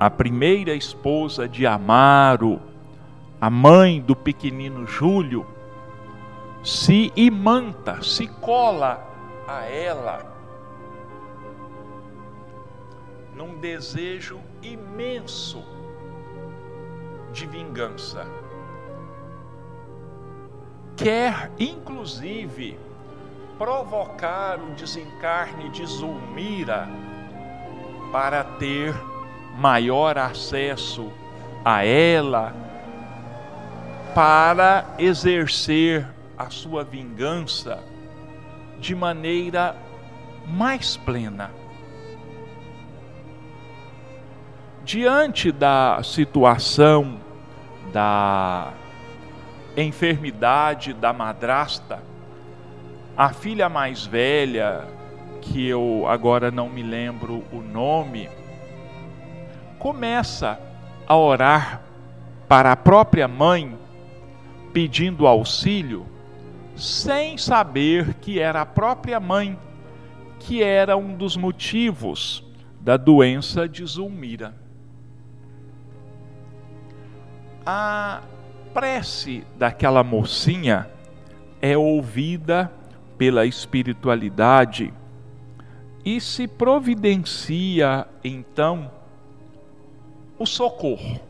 [0.00, 2.60] a primeira esposa de Amaro,
[3.40, 5.46] a mãe do pequenino Júlio,
[6.62, 9.06] se imanta, se cola
[9.46, 10.34] a ela
[13.36, 15.62] num desejo imenso
[17.32, 18.26] de vingança
[20.96, 22.78] quer inclusive
[23.58, 26.88] provocar o desencarne de Zulmira
[28.12, 28.94] para ter
[29.56, 31.12] maior acesso
[31.64, 32.54] a ela,
[34.14, 37.82] para exercer a sua vingança
[38.78, 39.76] de maneira
[40.46, 41.50] mais plena.
[44.84, 47.18] Diante da situação
[47.92, 48.72] da
[49.82, 52.02] enfermidade da madrasta,
[53.16, 54.86] a filha mais velha,
[55.40, 58.28] que eu agora não me lembro o nome,
[59.78, 60.58] começa
[61.06, 61.82] a orar
[62.48, 63.78] para a própria mãe,
[64.72, 66.06] pedindo auxílio,
[66.76, 69.58] sem saber que era a própria mãe
[70.44, 72.44] que era um dos motivos
[72.78, 74.54] da doença de Zulmira.
[77.64, 78.20] A
[78.74, 80.90] prece daquela mocinha
[81.62, 82.70] é ouvida
[83.16, 84.92] pela espiritualidade
[86.04, 88.90] e se providencia então
[90.38, 91.20] o socorro.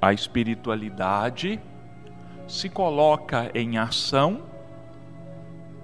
[0.00, 1.58] A espiritualidade
[2.46, 4.42] se coloca em ação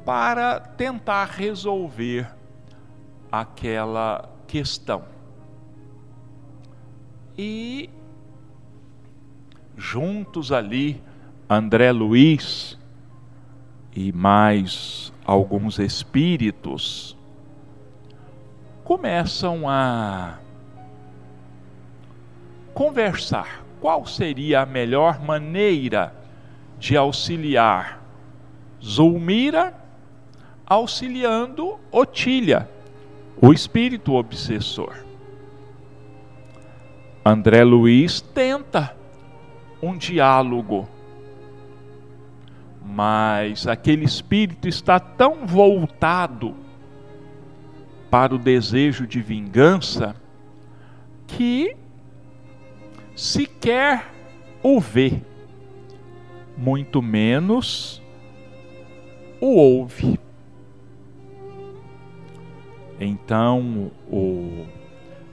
[0.05, 2.31] para tentar resolver
[3.33, 5.05] aquela questão.
[7.37, 7.89] E
[9.81, 11.03] juntos ali,
[11.49, 12.79] André Luiz
[13.97, 17.17] e mais alguns espíritos
[18.85, 20.39] começam a
[22.75, 26.15] conversar qual seria a melhor maneira
[26.79, 28.01] de auxiliar
[28.83, 29.75] Zulmira,
[30.67, 32.69] auxiliando Otília,
[33.41, 35.05] o espírito obsessor.
[37.25, 39.00] André Luiz tenta
[39.83, 40.89] um diálogo.
[42.85, 46.55] Mas aquele espírito está tão voltado
[48.11, 50.17] para o desejo de vingança
[51.27, 51.77] que
[53.15, 54.11] sequer
[54.63, 55.23] o vê,
[56.57, 58.03] muito menos
[59.41, 60.19] o ouve.
[62.99, 64.67] Então, o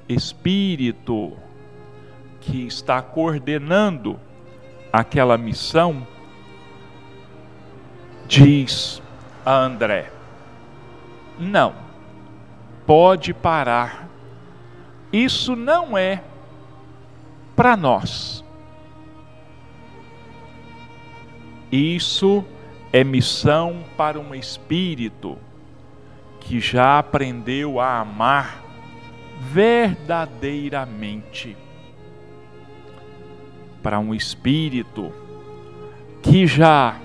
[0.07, 1.33] espírito
[2.39, 4.17] que está coordenando
[4.97, 6.05] aquela missão
[8.27, 9.01] diz
[9.45, 10.11] a André:
[11.37, 11.75] Não,
[12.85, 14.07] pode parar.
[15.13, 16.21] Isso não é
[17.55, 18.43] para nós.
[21.71, 22.43] Isso
[22.91, 25.37] é missão para um espírito
[26.39, 28.63] que já aprendeu a amar
[29.39, 31.55] verdadeiramente.
[33.87, 35.13] Para um espírito
[36.21, 36.99] que já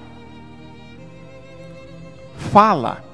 [2.34, 3.04] fala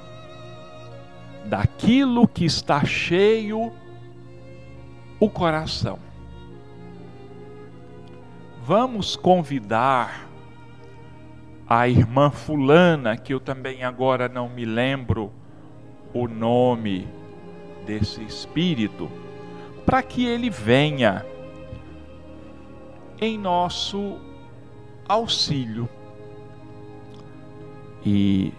[1.44, 3.70] daquilo que está cheio
[5.20, 5.98] o coração.
[8.64, 10.26] Vamos convidar
[11.68, 15.30] a irmã Fulana, que eu também agora não me lembro
[16.14, 17.06] o nome
[17.84, 19.10] desse espírito,
[19.84, 21.22] para que ele venha
[23.20, 24.18] em nosso
[25.08, 25.88] auxílio.
[28.04, 28.52] E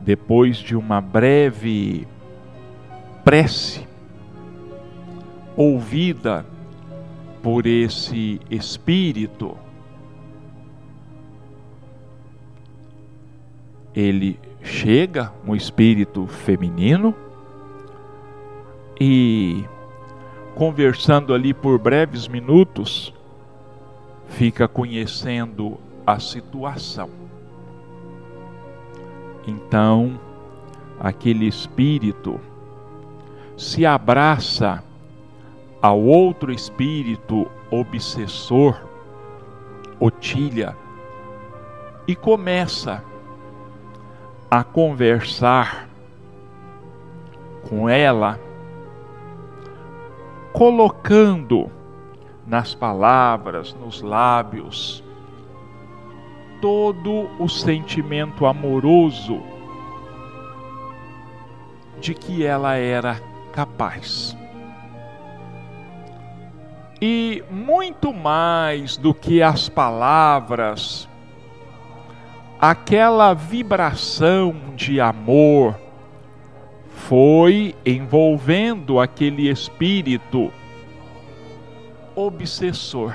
[0.00, 2.06] depois de uma breve
[3.24, 3.86] prece
[5.56, 6.44] ouvida
[7.42, 9.56] por esse espírito,
[13.94, 17.14] ele chega, um espírito feminino,
[19.00, 19.64] e
[20.54, 23.14] conversando ali por breves minutos,
[24.36, 27.08] fica conhecendo a situação.
[29.46, 30.20] Então,
[31.00, 32.38] aquele espírito
[33.56, 34.84] se abraça
[35.80, 38.78] ao outro espírito obsessor,
[39.98, 40.76] Otília,
[42.06, 43.02] e começa
[44.50, 45.88] a conversar
[47.70, 48.38] com ela,
[50.52, 51.70] colocando
[52.46, 55.02] nas palavras, nos lábios,
[56.60, 59.42] todo o sentimento amoroso
[62.00, 63.20] de que ela era
[63.52, 64.36] capaz.
[67.00, 71.08] E muito mais do que as palavras,
[72.58, 75.78] aquela vibração de amor
[76.88, 80.50] foi envolvendo aquele espírito
[82.16, 83.14] obsessor.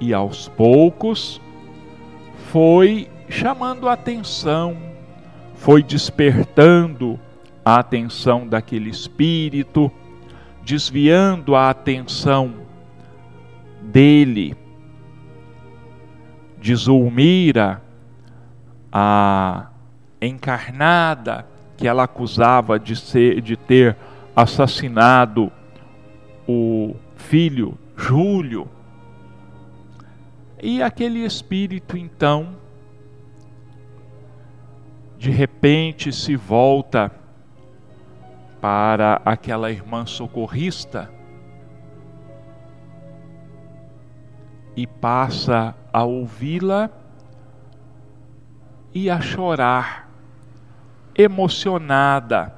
[0.00, 1.40] E aos poucos
[2.50, 4.76] foi chamando a atenção,
[5.54, 7.18] foi despertando
[7.64, 9.90] a atenção daquele espírito,
[10.62, 12.54] desviando a atenção
[13.80, 14.56] dele
[16.58, 17.82] de Zulmira,
[18.90, 19.68] a
[20.20, 23.96] encarnada que ela acusava de ser de ter
[24.34, 25.52] assassinado
[26.46, 28.68] o filho Júlio.
[30.62, 32.56] E aquele espírito então
[35.18, 37.10] de repente se volta
[38.60, 41.10] para aquela irmã socorrista
[44.76, 46.90] e passa a ouvi-la
[48.92, 50.08] e a chorar,
[51.16, 52.54] emocionada,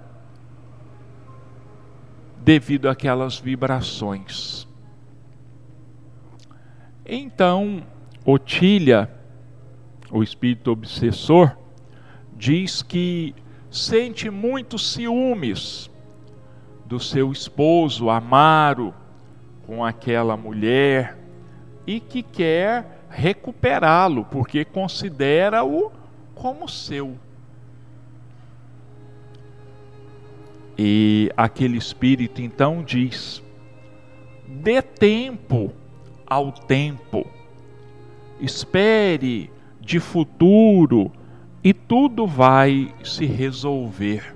[2.47, 4.69] devido àquelas vibrações.
[7.05, 7.83] Então,
[8.25, 9.11] Otília,
[10.13, 11.57] o espírito obsessor,
[12.37, 13.35] diz que
[13.69, 15.91] sente muitos ciúmes
[16.85, 18.95] do seu esposo Amaro
[19.67, 21.19] com aquela mulher
[21.85, 25.91] e que quer recuperá-lo, porque considera-o
[26.33, 27.19] como seu.
[30.79, 33.43] E aquele espírito então diz:
[34.47, 35.73] dê tempo
[36.27, 37.27] ao tempo,
[38.41, 39.51] espere
[39.81, 41.11] de futuro
[41.63, 44.35] e tudo vai se resolver.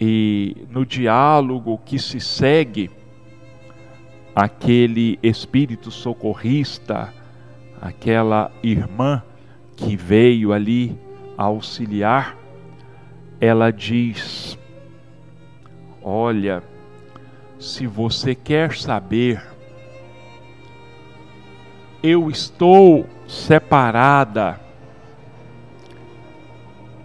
[0.00, 2.90] E no diálogo que se segue,
[4.34, 7.12] aquele espírito socorrista,
[7.80, 9.22] aquela irmã
[9.76, 10.98] que veio ali
[11.36, 12.36] auxiliar,
[13.42, 14.56] ela diz:
[16.00, 16.62] Olha,
[17.58, 19.42] se você quer saber,
[22.00, 24.60] eu estou separada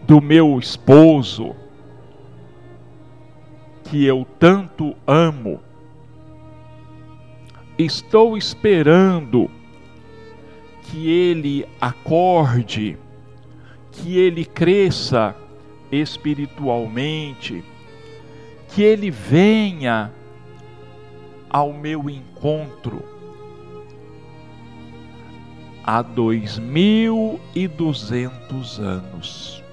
[0.03, 1.55] do meu esposo,
[3.85, 5.59] que eu tanto amo.
[7.79, 9.49] Estou esperando
[10.83, 12.95] que ele acorde,
[13.91, 15.35] que ele cresça
[15.91, 17.63] espiritualmente,
[18.69, 20.11] que ele venha
[21.49, 23.03] ao meu encontro
[25.83, 29.63] há dois mil e duzentos anos.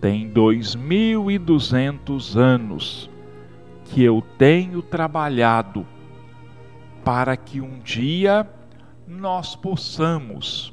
[0.00, 3.10] Tem dois mil e duzentos anos
[3.84, 5.86] que eu tenho trabalhado
[7.04, 8.48] para que um dia
[9.06, 10.71] nós possamos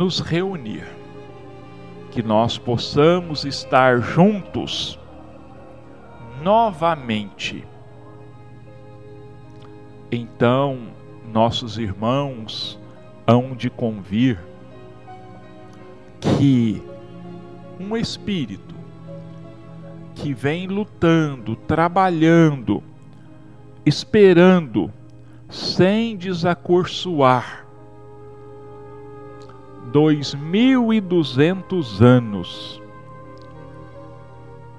[0.00, 0.86] nos reunir,
[2.10, 4.98] que nós possamos estar juntos
[6.42, 7.62] novamente.
[10.10, 10.86] Então,
[11.30, 12.80] nossos irmãos
[13.26, 14.38] hão de convir
[16.18, 16.82] que
[17.78, 18.74] um espírito
[20.14, 22.82] que vem lutando, trabalhando,
[23.84, 24.90] esperando,
[25.50, 27.66] sem desacorçoar,
[29.86, 32.80] dois mil e duzentos anos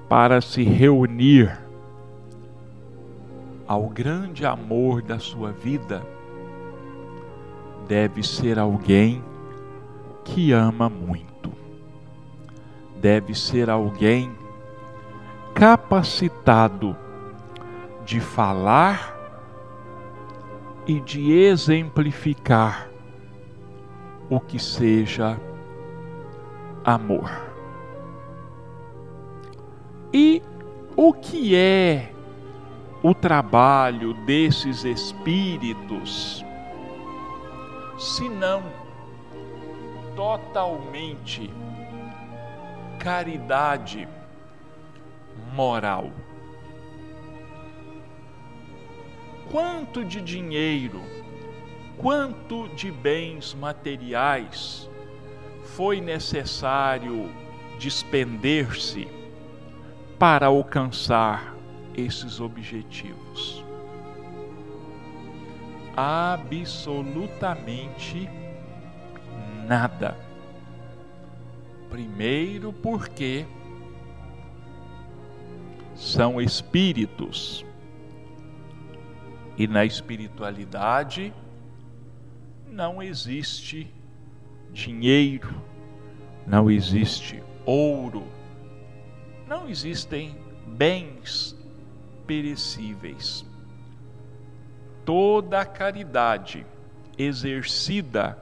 [0.08, 1.58] para se reunir
[3.66, 6.06] ao grande amor da sua vida,
[7.88, 9.24] deve ser alguém
[10.26, 11.49] que ama muito.
[12.99, 14.32] Deve ser alguém
[15.56, 16.95] capacitado
[18.06, 19.18] de falar
[20.86, 22.91] e de exemplificar
[24.32, 25.38] o que seja
[26.86, 27.29] amor.
[30.13, 30.41] E
[30.95, 32.13] o que é
[33.03, 36.45] o trabalho desses espíritos,
[37.99, 38.63] se não
[40.15, 41.51] totalmente
[42.99, 44.07] caridade
[45.53, 46.09] moral?
[49.51, 51.01] Quanto de dinheiro
[52.02, 54.89] quanto de bens materiais
[55.64, 57.30] foi necessário
[57.80, 59.08] despender-se
[60.18, 61.56] para alcançar
[61.95, 63.64] esses objetivos?
[65.95, 68.28] Absolutamente
[69.68, 70.18] nada.
[71.89, 73.45] Primeiro, porque
[75.95, 77.64] são espíritos.
[79.58, 81.34] E na espiritualidade,
[82.82, 83.88] não existe
[84.73, 85.53] dinheiro,
[86.47, 88.23] não existe ouro,
[89.47, 91.55] não existem bens
[92.25, 93.45] perecíveis.
[95.05, 96.65] Toda caridade
[97.19, 98.39] exercida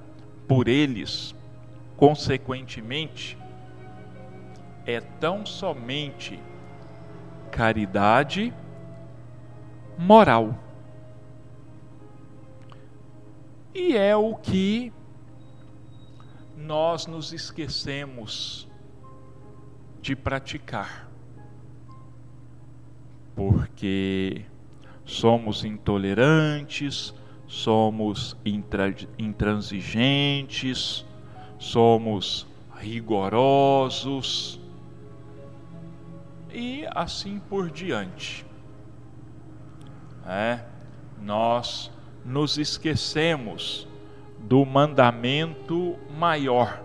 [0.47, 1.35] por eles,
[1.97, 3.37] consequentemente,
[4.85, 6.39] é tão somente
[7.51, 8.53] caridade
[9.97, 10.57] moral
[13.73, 14.91] e é o que
[16.57, 18.67] nós nos esquecemos
[20.01, 21.09] de praticar.
[23.35, 24.45] Porque
[25.05, 27.13] somos intolerantes,
[27.47, 28.35] somos
[29.17, 31.05] intransigentes,
[31.57, 34.59] somos rigorosos
[36.51, 38.45] e assim por diante.
[40.25, 40.63] É,
[41.21, 41.91] nós
[42.25, 43.87] nos esquecemos
[44.39, 46.83] do mandamento maior: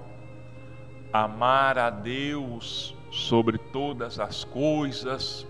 [1.12, 5.47] amar a Deus sobre todas as coisas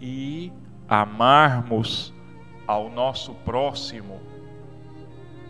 [0.00, 0.52] e
[0.88, 2.12] amarmos
[2.66, 4.20] ao nosso próximo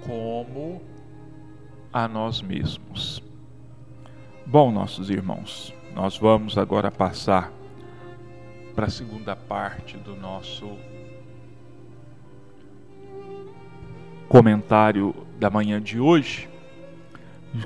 [0.07, 0.83] como
[1.93, 3.23] a nós mesmos.
[4.47, 7.53] Bom, nossos irmãos, nós vamos agora passar
[8.75, 10.77] para a segunda parte do nosso
[14.33, 16.49] comentário da manhã de hoje.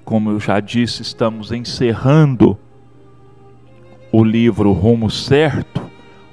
[0.04, 2.58] Como eu já disse, estamos encerrando
[4.10, 5.80] o livro Rumo Certo.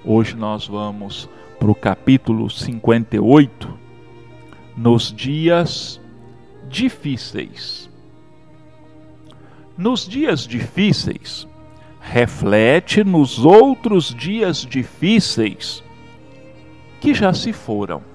[0.03, 1.29] Hoje nós vamos
[1.59, 3.77] para o capítulo 58,
[4.75, 6.01] nos dias
[6.67, 7.87] difíceis.
[9.77, 11.47] Nos dias difíceis,
[11.99, 15.83] reflete nos outros dias difíceis
[16.99, 18.12] que já se foram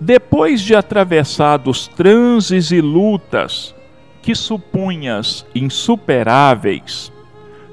[0.00, 3.74] depois de atravessados transes e lutas
[4.22, 7.12] que supunhas insuperáveis,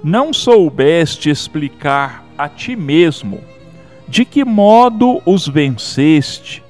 [0.04, 3.42] não soubeste explicar a ti mesmo
[4.08, 6.64] de que modo os venceste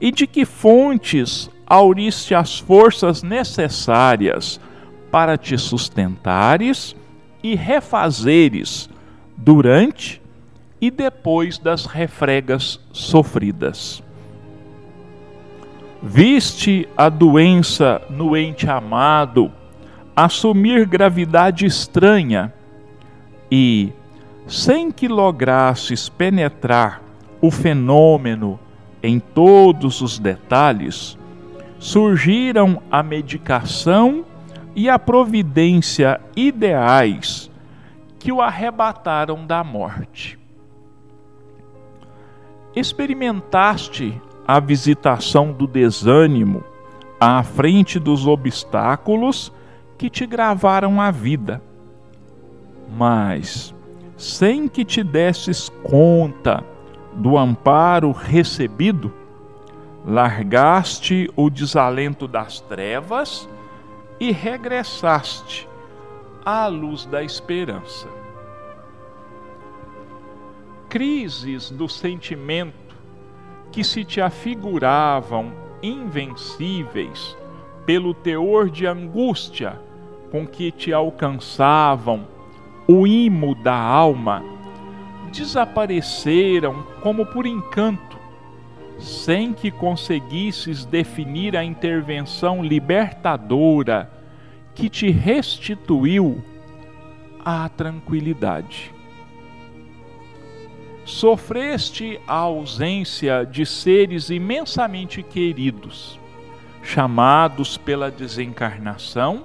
[0.00, 4.60] e de que fontes auriste as forças necessárias
[5.10, 6.96] para te sustentares
[7.42, 8.88] e refazeres
[9.36, 10.20] durante
[10.80, 14.02] e depois das refregas sofridas.
[16.02, 19.52] Viste a doença no ente amado
[20.16, 22.52] assumir gravidade estranha
[23.50, 23.92] e,
[24.46, 27.02] sem que lograsses penetrar
[27.40, 28.58] o fenômeno
[29.02, 31.18] em todos os detalhes,
[31.78, 34.24] surgiram a medicação
[34.74, 37.50] e a providência ideais
[38.18, 40.38] que o arrebataram da morte.
[42.74, 44.20] Experimentaste
[44.52, 46.64] a visitação do desânimo
[47.20, 49.52] à frente dos obstáculos
[49.96, 51.62] que te gravaram a vida,
[52.90, 53.72] mas
[54.16, 56.64] sem que te desses conta
[57.12, 59.14] do amparo recebido,
[60.04, 63.48] largaste o desalento das trevas
[64.18, 65.68] e regressaste
[66.44, 68.08] à luz da esperança.
[70.88, 72.89] Crises do sentimento
[73.70, 75.52] que se te afiguravam
[75.82, 77.36] invencíveis
[77.86, 79.80] pelo teor de angústia
[80.30, 82.26] com que te alcançavam
[82.86, 84.44] o imo da alma,
[85.32, 88.18] desapareceram como por encanto
[88.98, 94.10] sem que conseguisses definir a intervenção libertadora
[94.74, 96.42] que te restituiu
[97.44, 98.92] a tranquilidade.
[101.04, 106.18] Sofreste a ausência de seres imensamente queridos,
[106.82, 109.44] chamados pela desencarnação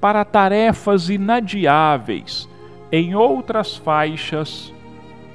[0.00, 2.48] para tarefas inadiáveis
[2.90, 4.72] em outras faixas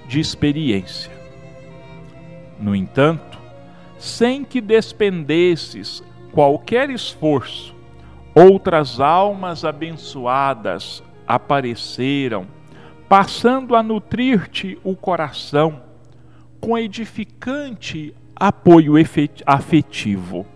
[0.08, 1.12] de experiência.
[2.60, 3.38] No entanto,
[3.98, 7.76] sem que despendesses qualquer esforço,
[8.34, 12.48] outras almas abençoadas apareceram,
[13.14, 15.84] passando a nutrir-te o coração
[16.60, 18.96] com edificante apoio
[19.46, 20.48] afetivo.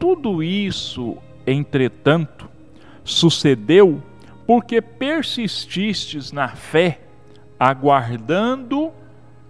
[0.00, 1.16] Tudo isso,
[1.46, 2.50] entretanto,
[3.04, 4.02] sucedeu
[4.44, 7.02] porque persististes na fé,
[7.56, 8.90] aguardando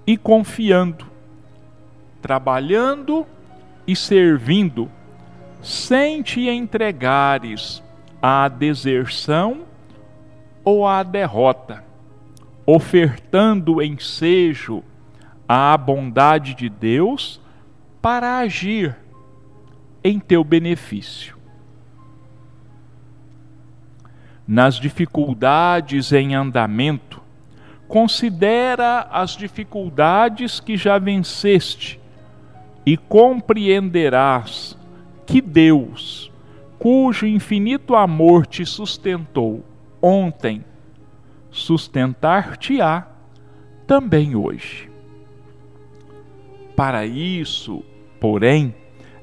[0.06, 1.06] e confiando
[2.20, 3.26] trabalhando
[3.86, 4.90] e servindo,
[5.62, 7.82] sem te entregares
[8.20, 9.71] à deserção
[10.64, 11.84] ou à derrota,
[12.64, 14.82] ofertando ensejo
[15.48, 17.40] à bondade de Deus
[18.00, 18.96] para agir
[20.02, 21.36] em teu benefício.
[24.46, 27.20] Nas dificuldades em andamento,
[27.86, 32.00] considera as dificuldades que já venceste
[32.84, 34.76] e compreenderás
[35.26, 36.30] que Deus,
[36.78, 39.64] cujo infinito amor te sustentou
[40.02, 40.64] ontem,
[41.50, 43.06] sustentar-te-á
[43.86, 44.90] também hoje.
[46.74, 47.84] Para isso,
[48.18, 48.74] porém,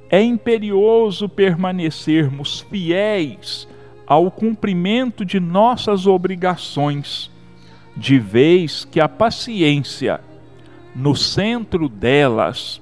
[0.10, 3.68] é imperioso permanecermos fiéis
[4.08, 7.30] ao cumprimento de nossas obrigações,
[7.96, 10.22] de vez que a paciência,
[10.96, 12.82] no centro delas,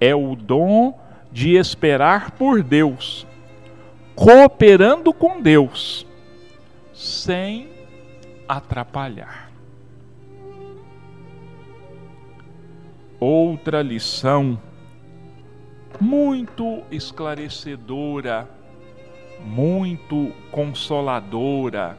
[0.00, 0.98] é o dom
[1.30, 3.26] de esperar por Deus,
[4.14, 6.06] cooperando com Deus,
[6.96, 7.68] sem
[8.48, 9.52] atrapalhar.
[13.20, 14.58] Outra lição
[16.00, 18.48] muito esclarecedora,
[19.40, 21.98] muito consoladora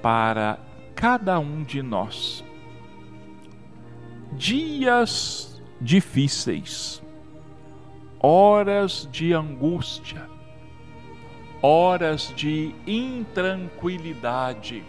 [0.00, 0.58] para
[0.94, 2.44] cada um de nós.
[4.32, 7.02] Dias difíceis,
[8.20, 10.33] horas de angústia,
[11.66, 14.84] horas de intranquilidade,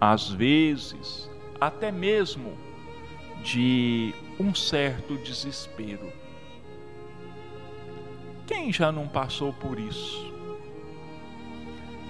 [0.00, 1.28] às vezes
[1.60, 2.56] até mesmo
[3.42, 6.12] de um certo desespero.
[8.46, 10.32] Quem já não passou por isso?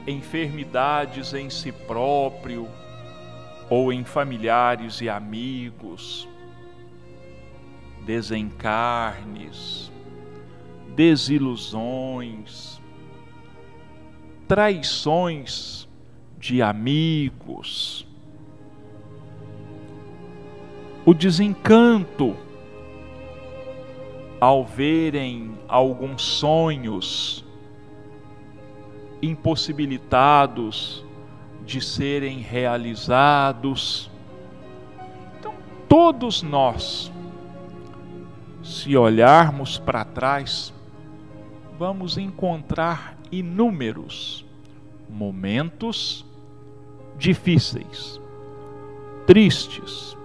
[0.06, 2.68] Enfermidades em si próprio
[3.70, 6.28] ou em familiares e amigos,
[8.04, 9.90] desencarnes,
[10.94, 12.77] desilusões,
[14.48, 15.86] traições
[16.38, 18.06] de amigos,
[21.04, 22.34] o desencanto
[24.40, 27.44] ao verem alguns sonhos
[29.20, 31.04] impossibilitados
[31.66, 34.10] de serem realizados.
[35.38, 35.52] Então,
[35.88, 37.12] todos nós
[38.62, 40.72] se olharmos para trás,
[41.78, 44.44] vamos encontrar inúmeros
[45.08, 46.24] momentos
[47.16, 48.20] difíceis,
[49.26, 50.16] tristes,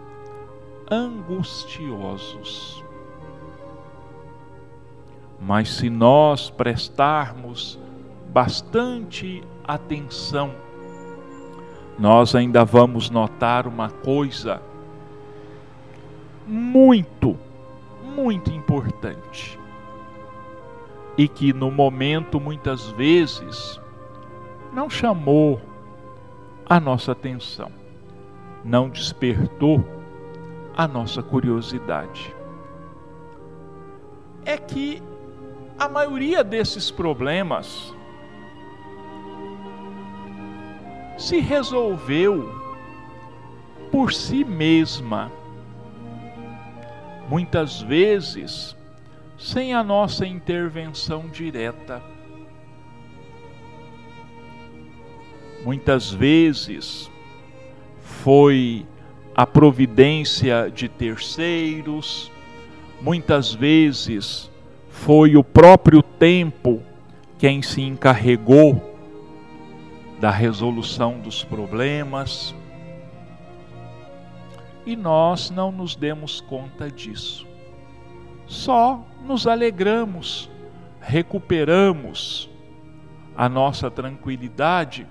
[0.89, 2.84] angustiosos.
[5.39, 7.80] Mas se nós prestarmos
[8.30, 10.54] bastante atenção,
[11.97, 14.62] nós ainda vamos notar uma coisa
[16.47, 17.38] muito,
[18.16, 19.62] muito importante
[21.18, 23.80] e que no momento muitas vezes
[24.74, 25.61] não chamou
[26.66, 27.72] a nossa atenção,
[28.64, 29.84] não despertou
[30.76, 32.36] a nossa curiosidade.
[34.45, 35.01] É que
[35.78, 37.93] a maioria desses problemas
[41.18, 42.49] se resolveu
[43.91, 45.32] por si mesma.
[47.30, 48.76] Muitas vezes
[49.44, 52.02] sem a nossa intervenção direta.
[55.66, 57.12] Muitas vezes
[58.02, 58.86] foi
[59.36, 62.32] a providência de terceiros,
[63.02, 64.50] muitas vezes
[64.88, 66.82] foi o próprio tempo
[67.38, 68.96] quem se encarregou
[70.22, 72.56] da resolução dos problemas.
[74.86, 77.53] E nós não nos demos conta disso.
[78.46, 80.50] Só nos alegramos,
[81.00, 82.50] recuperamos
[83.36, 85.08] a nossa tranquilidade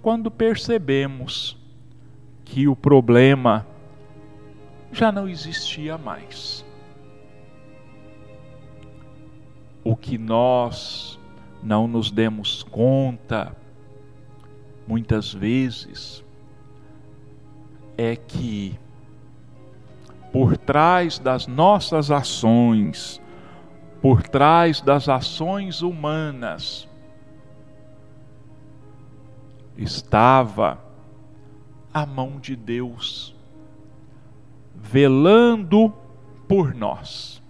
[0.00, 1.58] quando percebemos
[2.44, 3.66] que o problema
[4.92, 6.64] já não existia mais.
[9.84, 11.18] O que nós
[11.62, 13.54] não nos demos conta,
[14.86, 16.24] muitas vezes,
[17.96, 18.78] é que
[20.32, 23.20] por trás das nossas ações,
[24.00, 26.88] por trás das ações humanas,
[29.76, 30.78] estava
[31.92, 33.34] a mão de Deus
[34.74, 35.92] velando
[36.46, 37.42] por nós,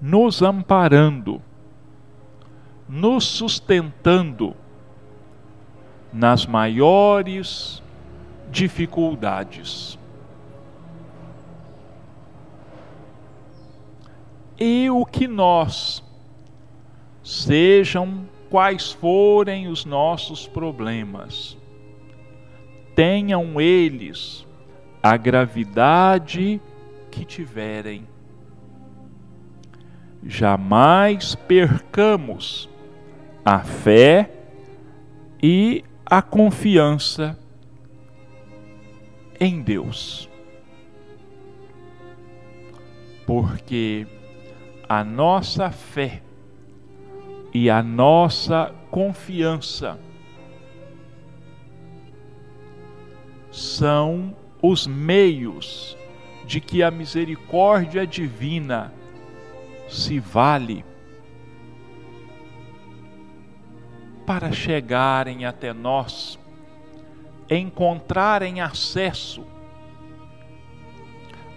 [0.00, 1.42] nos amparando,
[2.88, 4.54] nos sustentando
[6.12, 7.82] nas maiores
[8.50, 9.98] dificuldades.
[14.58, 16.02] E o que nós,
[17.22, 21.56] sejam quais forem os nossos problemas,
[22.94, 24.46] tenham eles
[25.02, 26.60] a gravidade
[27.10, 28.06] que tiverem.
[30.22, 32.68] Jamais percamos
[33.44, 34.30] a fé
[35.42, 37.38] e a confiança
[39.38, 40.28] em Deus.
[43.26, 44.06] Porque
[44.98, 46.22] a nossa fé
[47.52, 49.98] e a nossa confiança
[53.50, 55.96] são os meios
[56.46, 58.92] de que a misericórdia divina
[59.88, 60.84] se vale
[64.26, 66.38] para chegarem até nós,
[67.50, 69.44] encontrarem acesso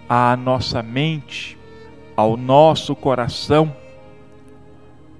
[0.08, 1.57] à nossa mente,
[2.18, 3.72] ao nosso coração.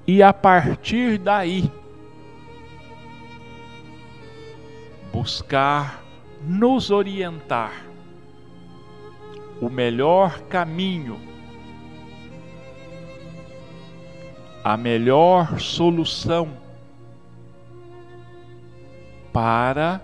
[0.05, 1.70] E a partir daí
[5.12, 6.03] buscar
[6.42, 7.84] nos orientar
[9.61, 11.20] o melhor caminho,
[14.64, 16.49] a melhor solução
[19.32, 20.03] para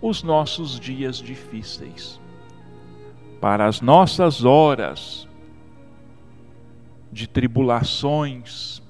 [0.00, 2.18] os nossos dias difíceis,
[3.42, 5.28] para as nossas horas
[7.12, 8.82] de tribulações,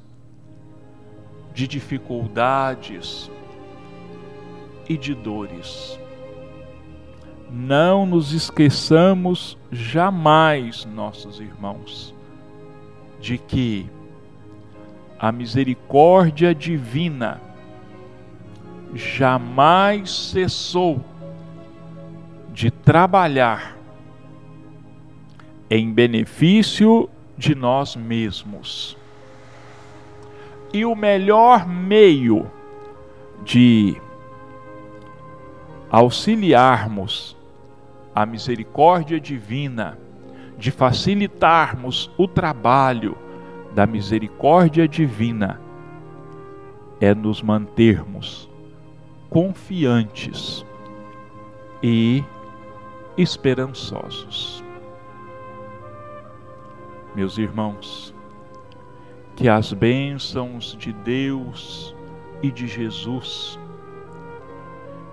[1.55, 3.31] de dificuldades
[4.89, 5.99] e de dores.
[7.51, 12.15] Não nos esqueçamos jamais, nossos irmãos,
[13.21, 13.87] de que
[15.19, 17.41] a misericórdia divina
[18.95, 21.05] jamais cessou
[22.53, 23.77] de trabalhar
[25.69, 27.09] em benefício
[27.41, 28.99] de nós mesmos.
[30.75, 32.49] E o melhor meio
[33.43, 33.97] de
[35.91, 37.35] auxiliarmos
[38.15, 39.99] a misericórdia divina,
[40.59, 43.17] de facilitarmos o trabalho
[43.75, 45.59] da misericórdia divina,
[47.01, 48.51] é nos mantermos
[49.31, 50.65] confiantes
[51.83, 52.23] e
[53.17, 54.63] esperançosos.
[57.15, 58.15] Meus irmãos,
[59.35, 61.95] que as bênçãos de Deus
[62.43, 63.59] e de Jesus,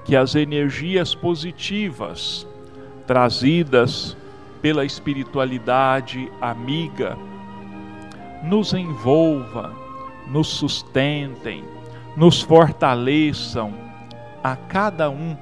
[0.06, 2.48] que as energias positivas
[3.08, 4.16] trazidas
[4.62, 7.18] pela espiritualidade amiga
[8.44, 9.74] nos envolva,
[10.28, 11.64] nos sustentem,
[12.16, 13.74] nos fortaleçam
[14.44, 15.36] a cada um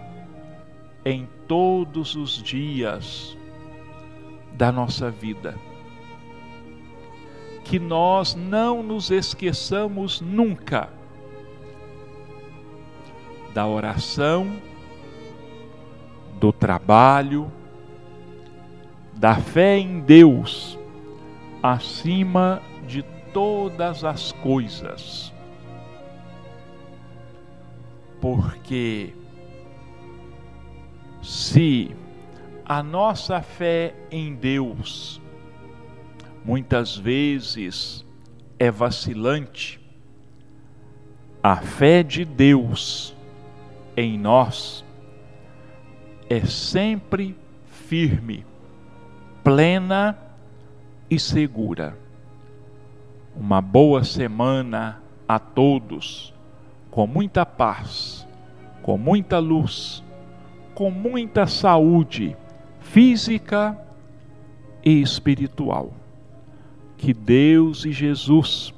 [1.04, 3.38] em todos os dias
[4.54, 5.56] da nossa vida.
[7.66, 10.90] Que nós não nos esqueçamos nunca
[13.54, 14.62] da oração,
[16.40, 17.52] do trabalho,
[19.14, 20.78] da fé em Deus
[21.64, 23.02] acima de
[23.34, 25.34] todas as coisas.
[28.22, 29.14] Porque
[31.22, 31.96] se
[32.66, 35.22] a nossa fé em Deus
[36.46, 38.06] muitas vezes
[38.60, 39.80] é vacilante,
[41.42, 43.16] a fé de Deus
[43.98, 44.86] em nós
[46.30, 47.36] é sempre
[47.66, 48.46] firme,
[49.44, 50.18] plena
[51.10, 51.98] e segura.
[53.36, 56.32] Uma boa semana a todos,
[56.92, 58.28] com muita paz,
[58.84, 60.04] com muita luz,
[60.76, 62.38] com muita saúde
[62.80, 63.78] física
[64.84, 66.05] e espiritual.
[67.06, 68.74] Que Deus e Jesus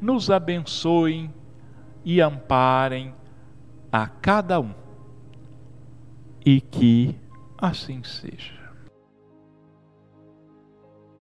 [0.00, 1.30] nos abençoem
[2.02, 3.14] e amparem
[3.92, 4.72] a cada um
[6.46, 7.14] e que
[7.58, 8.57] assim seja.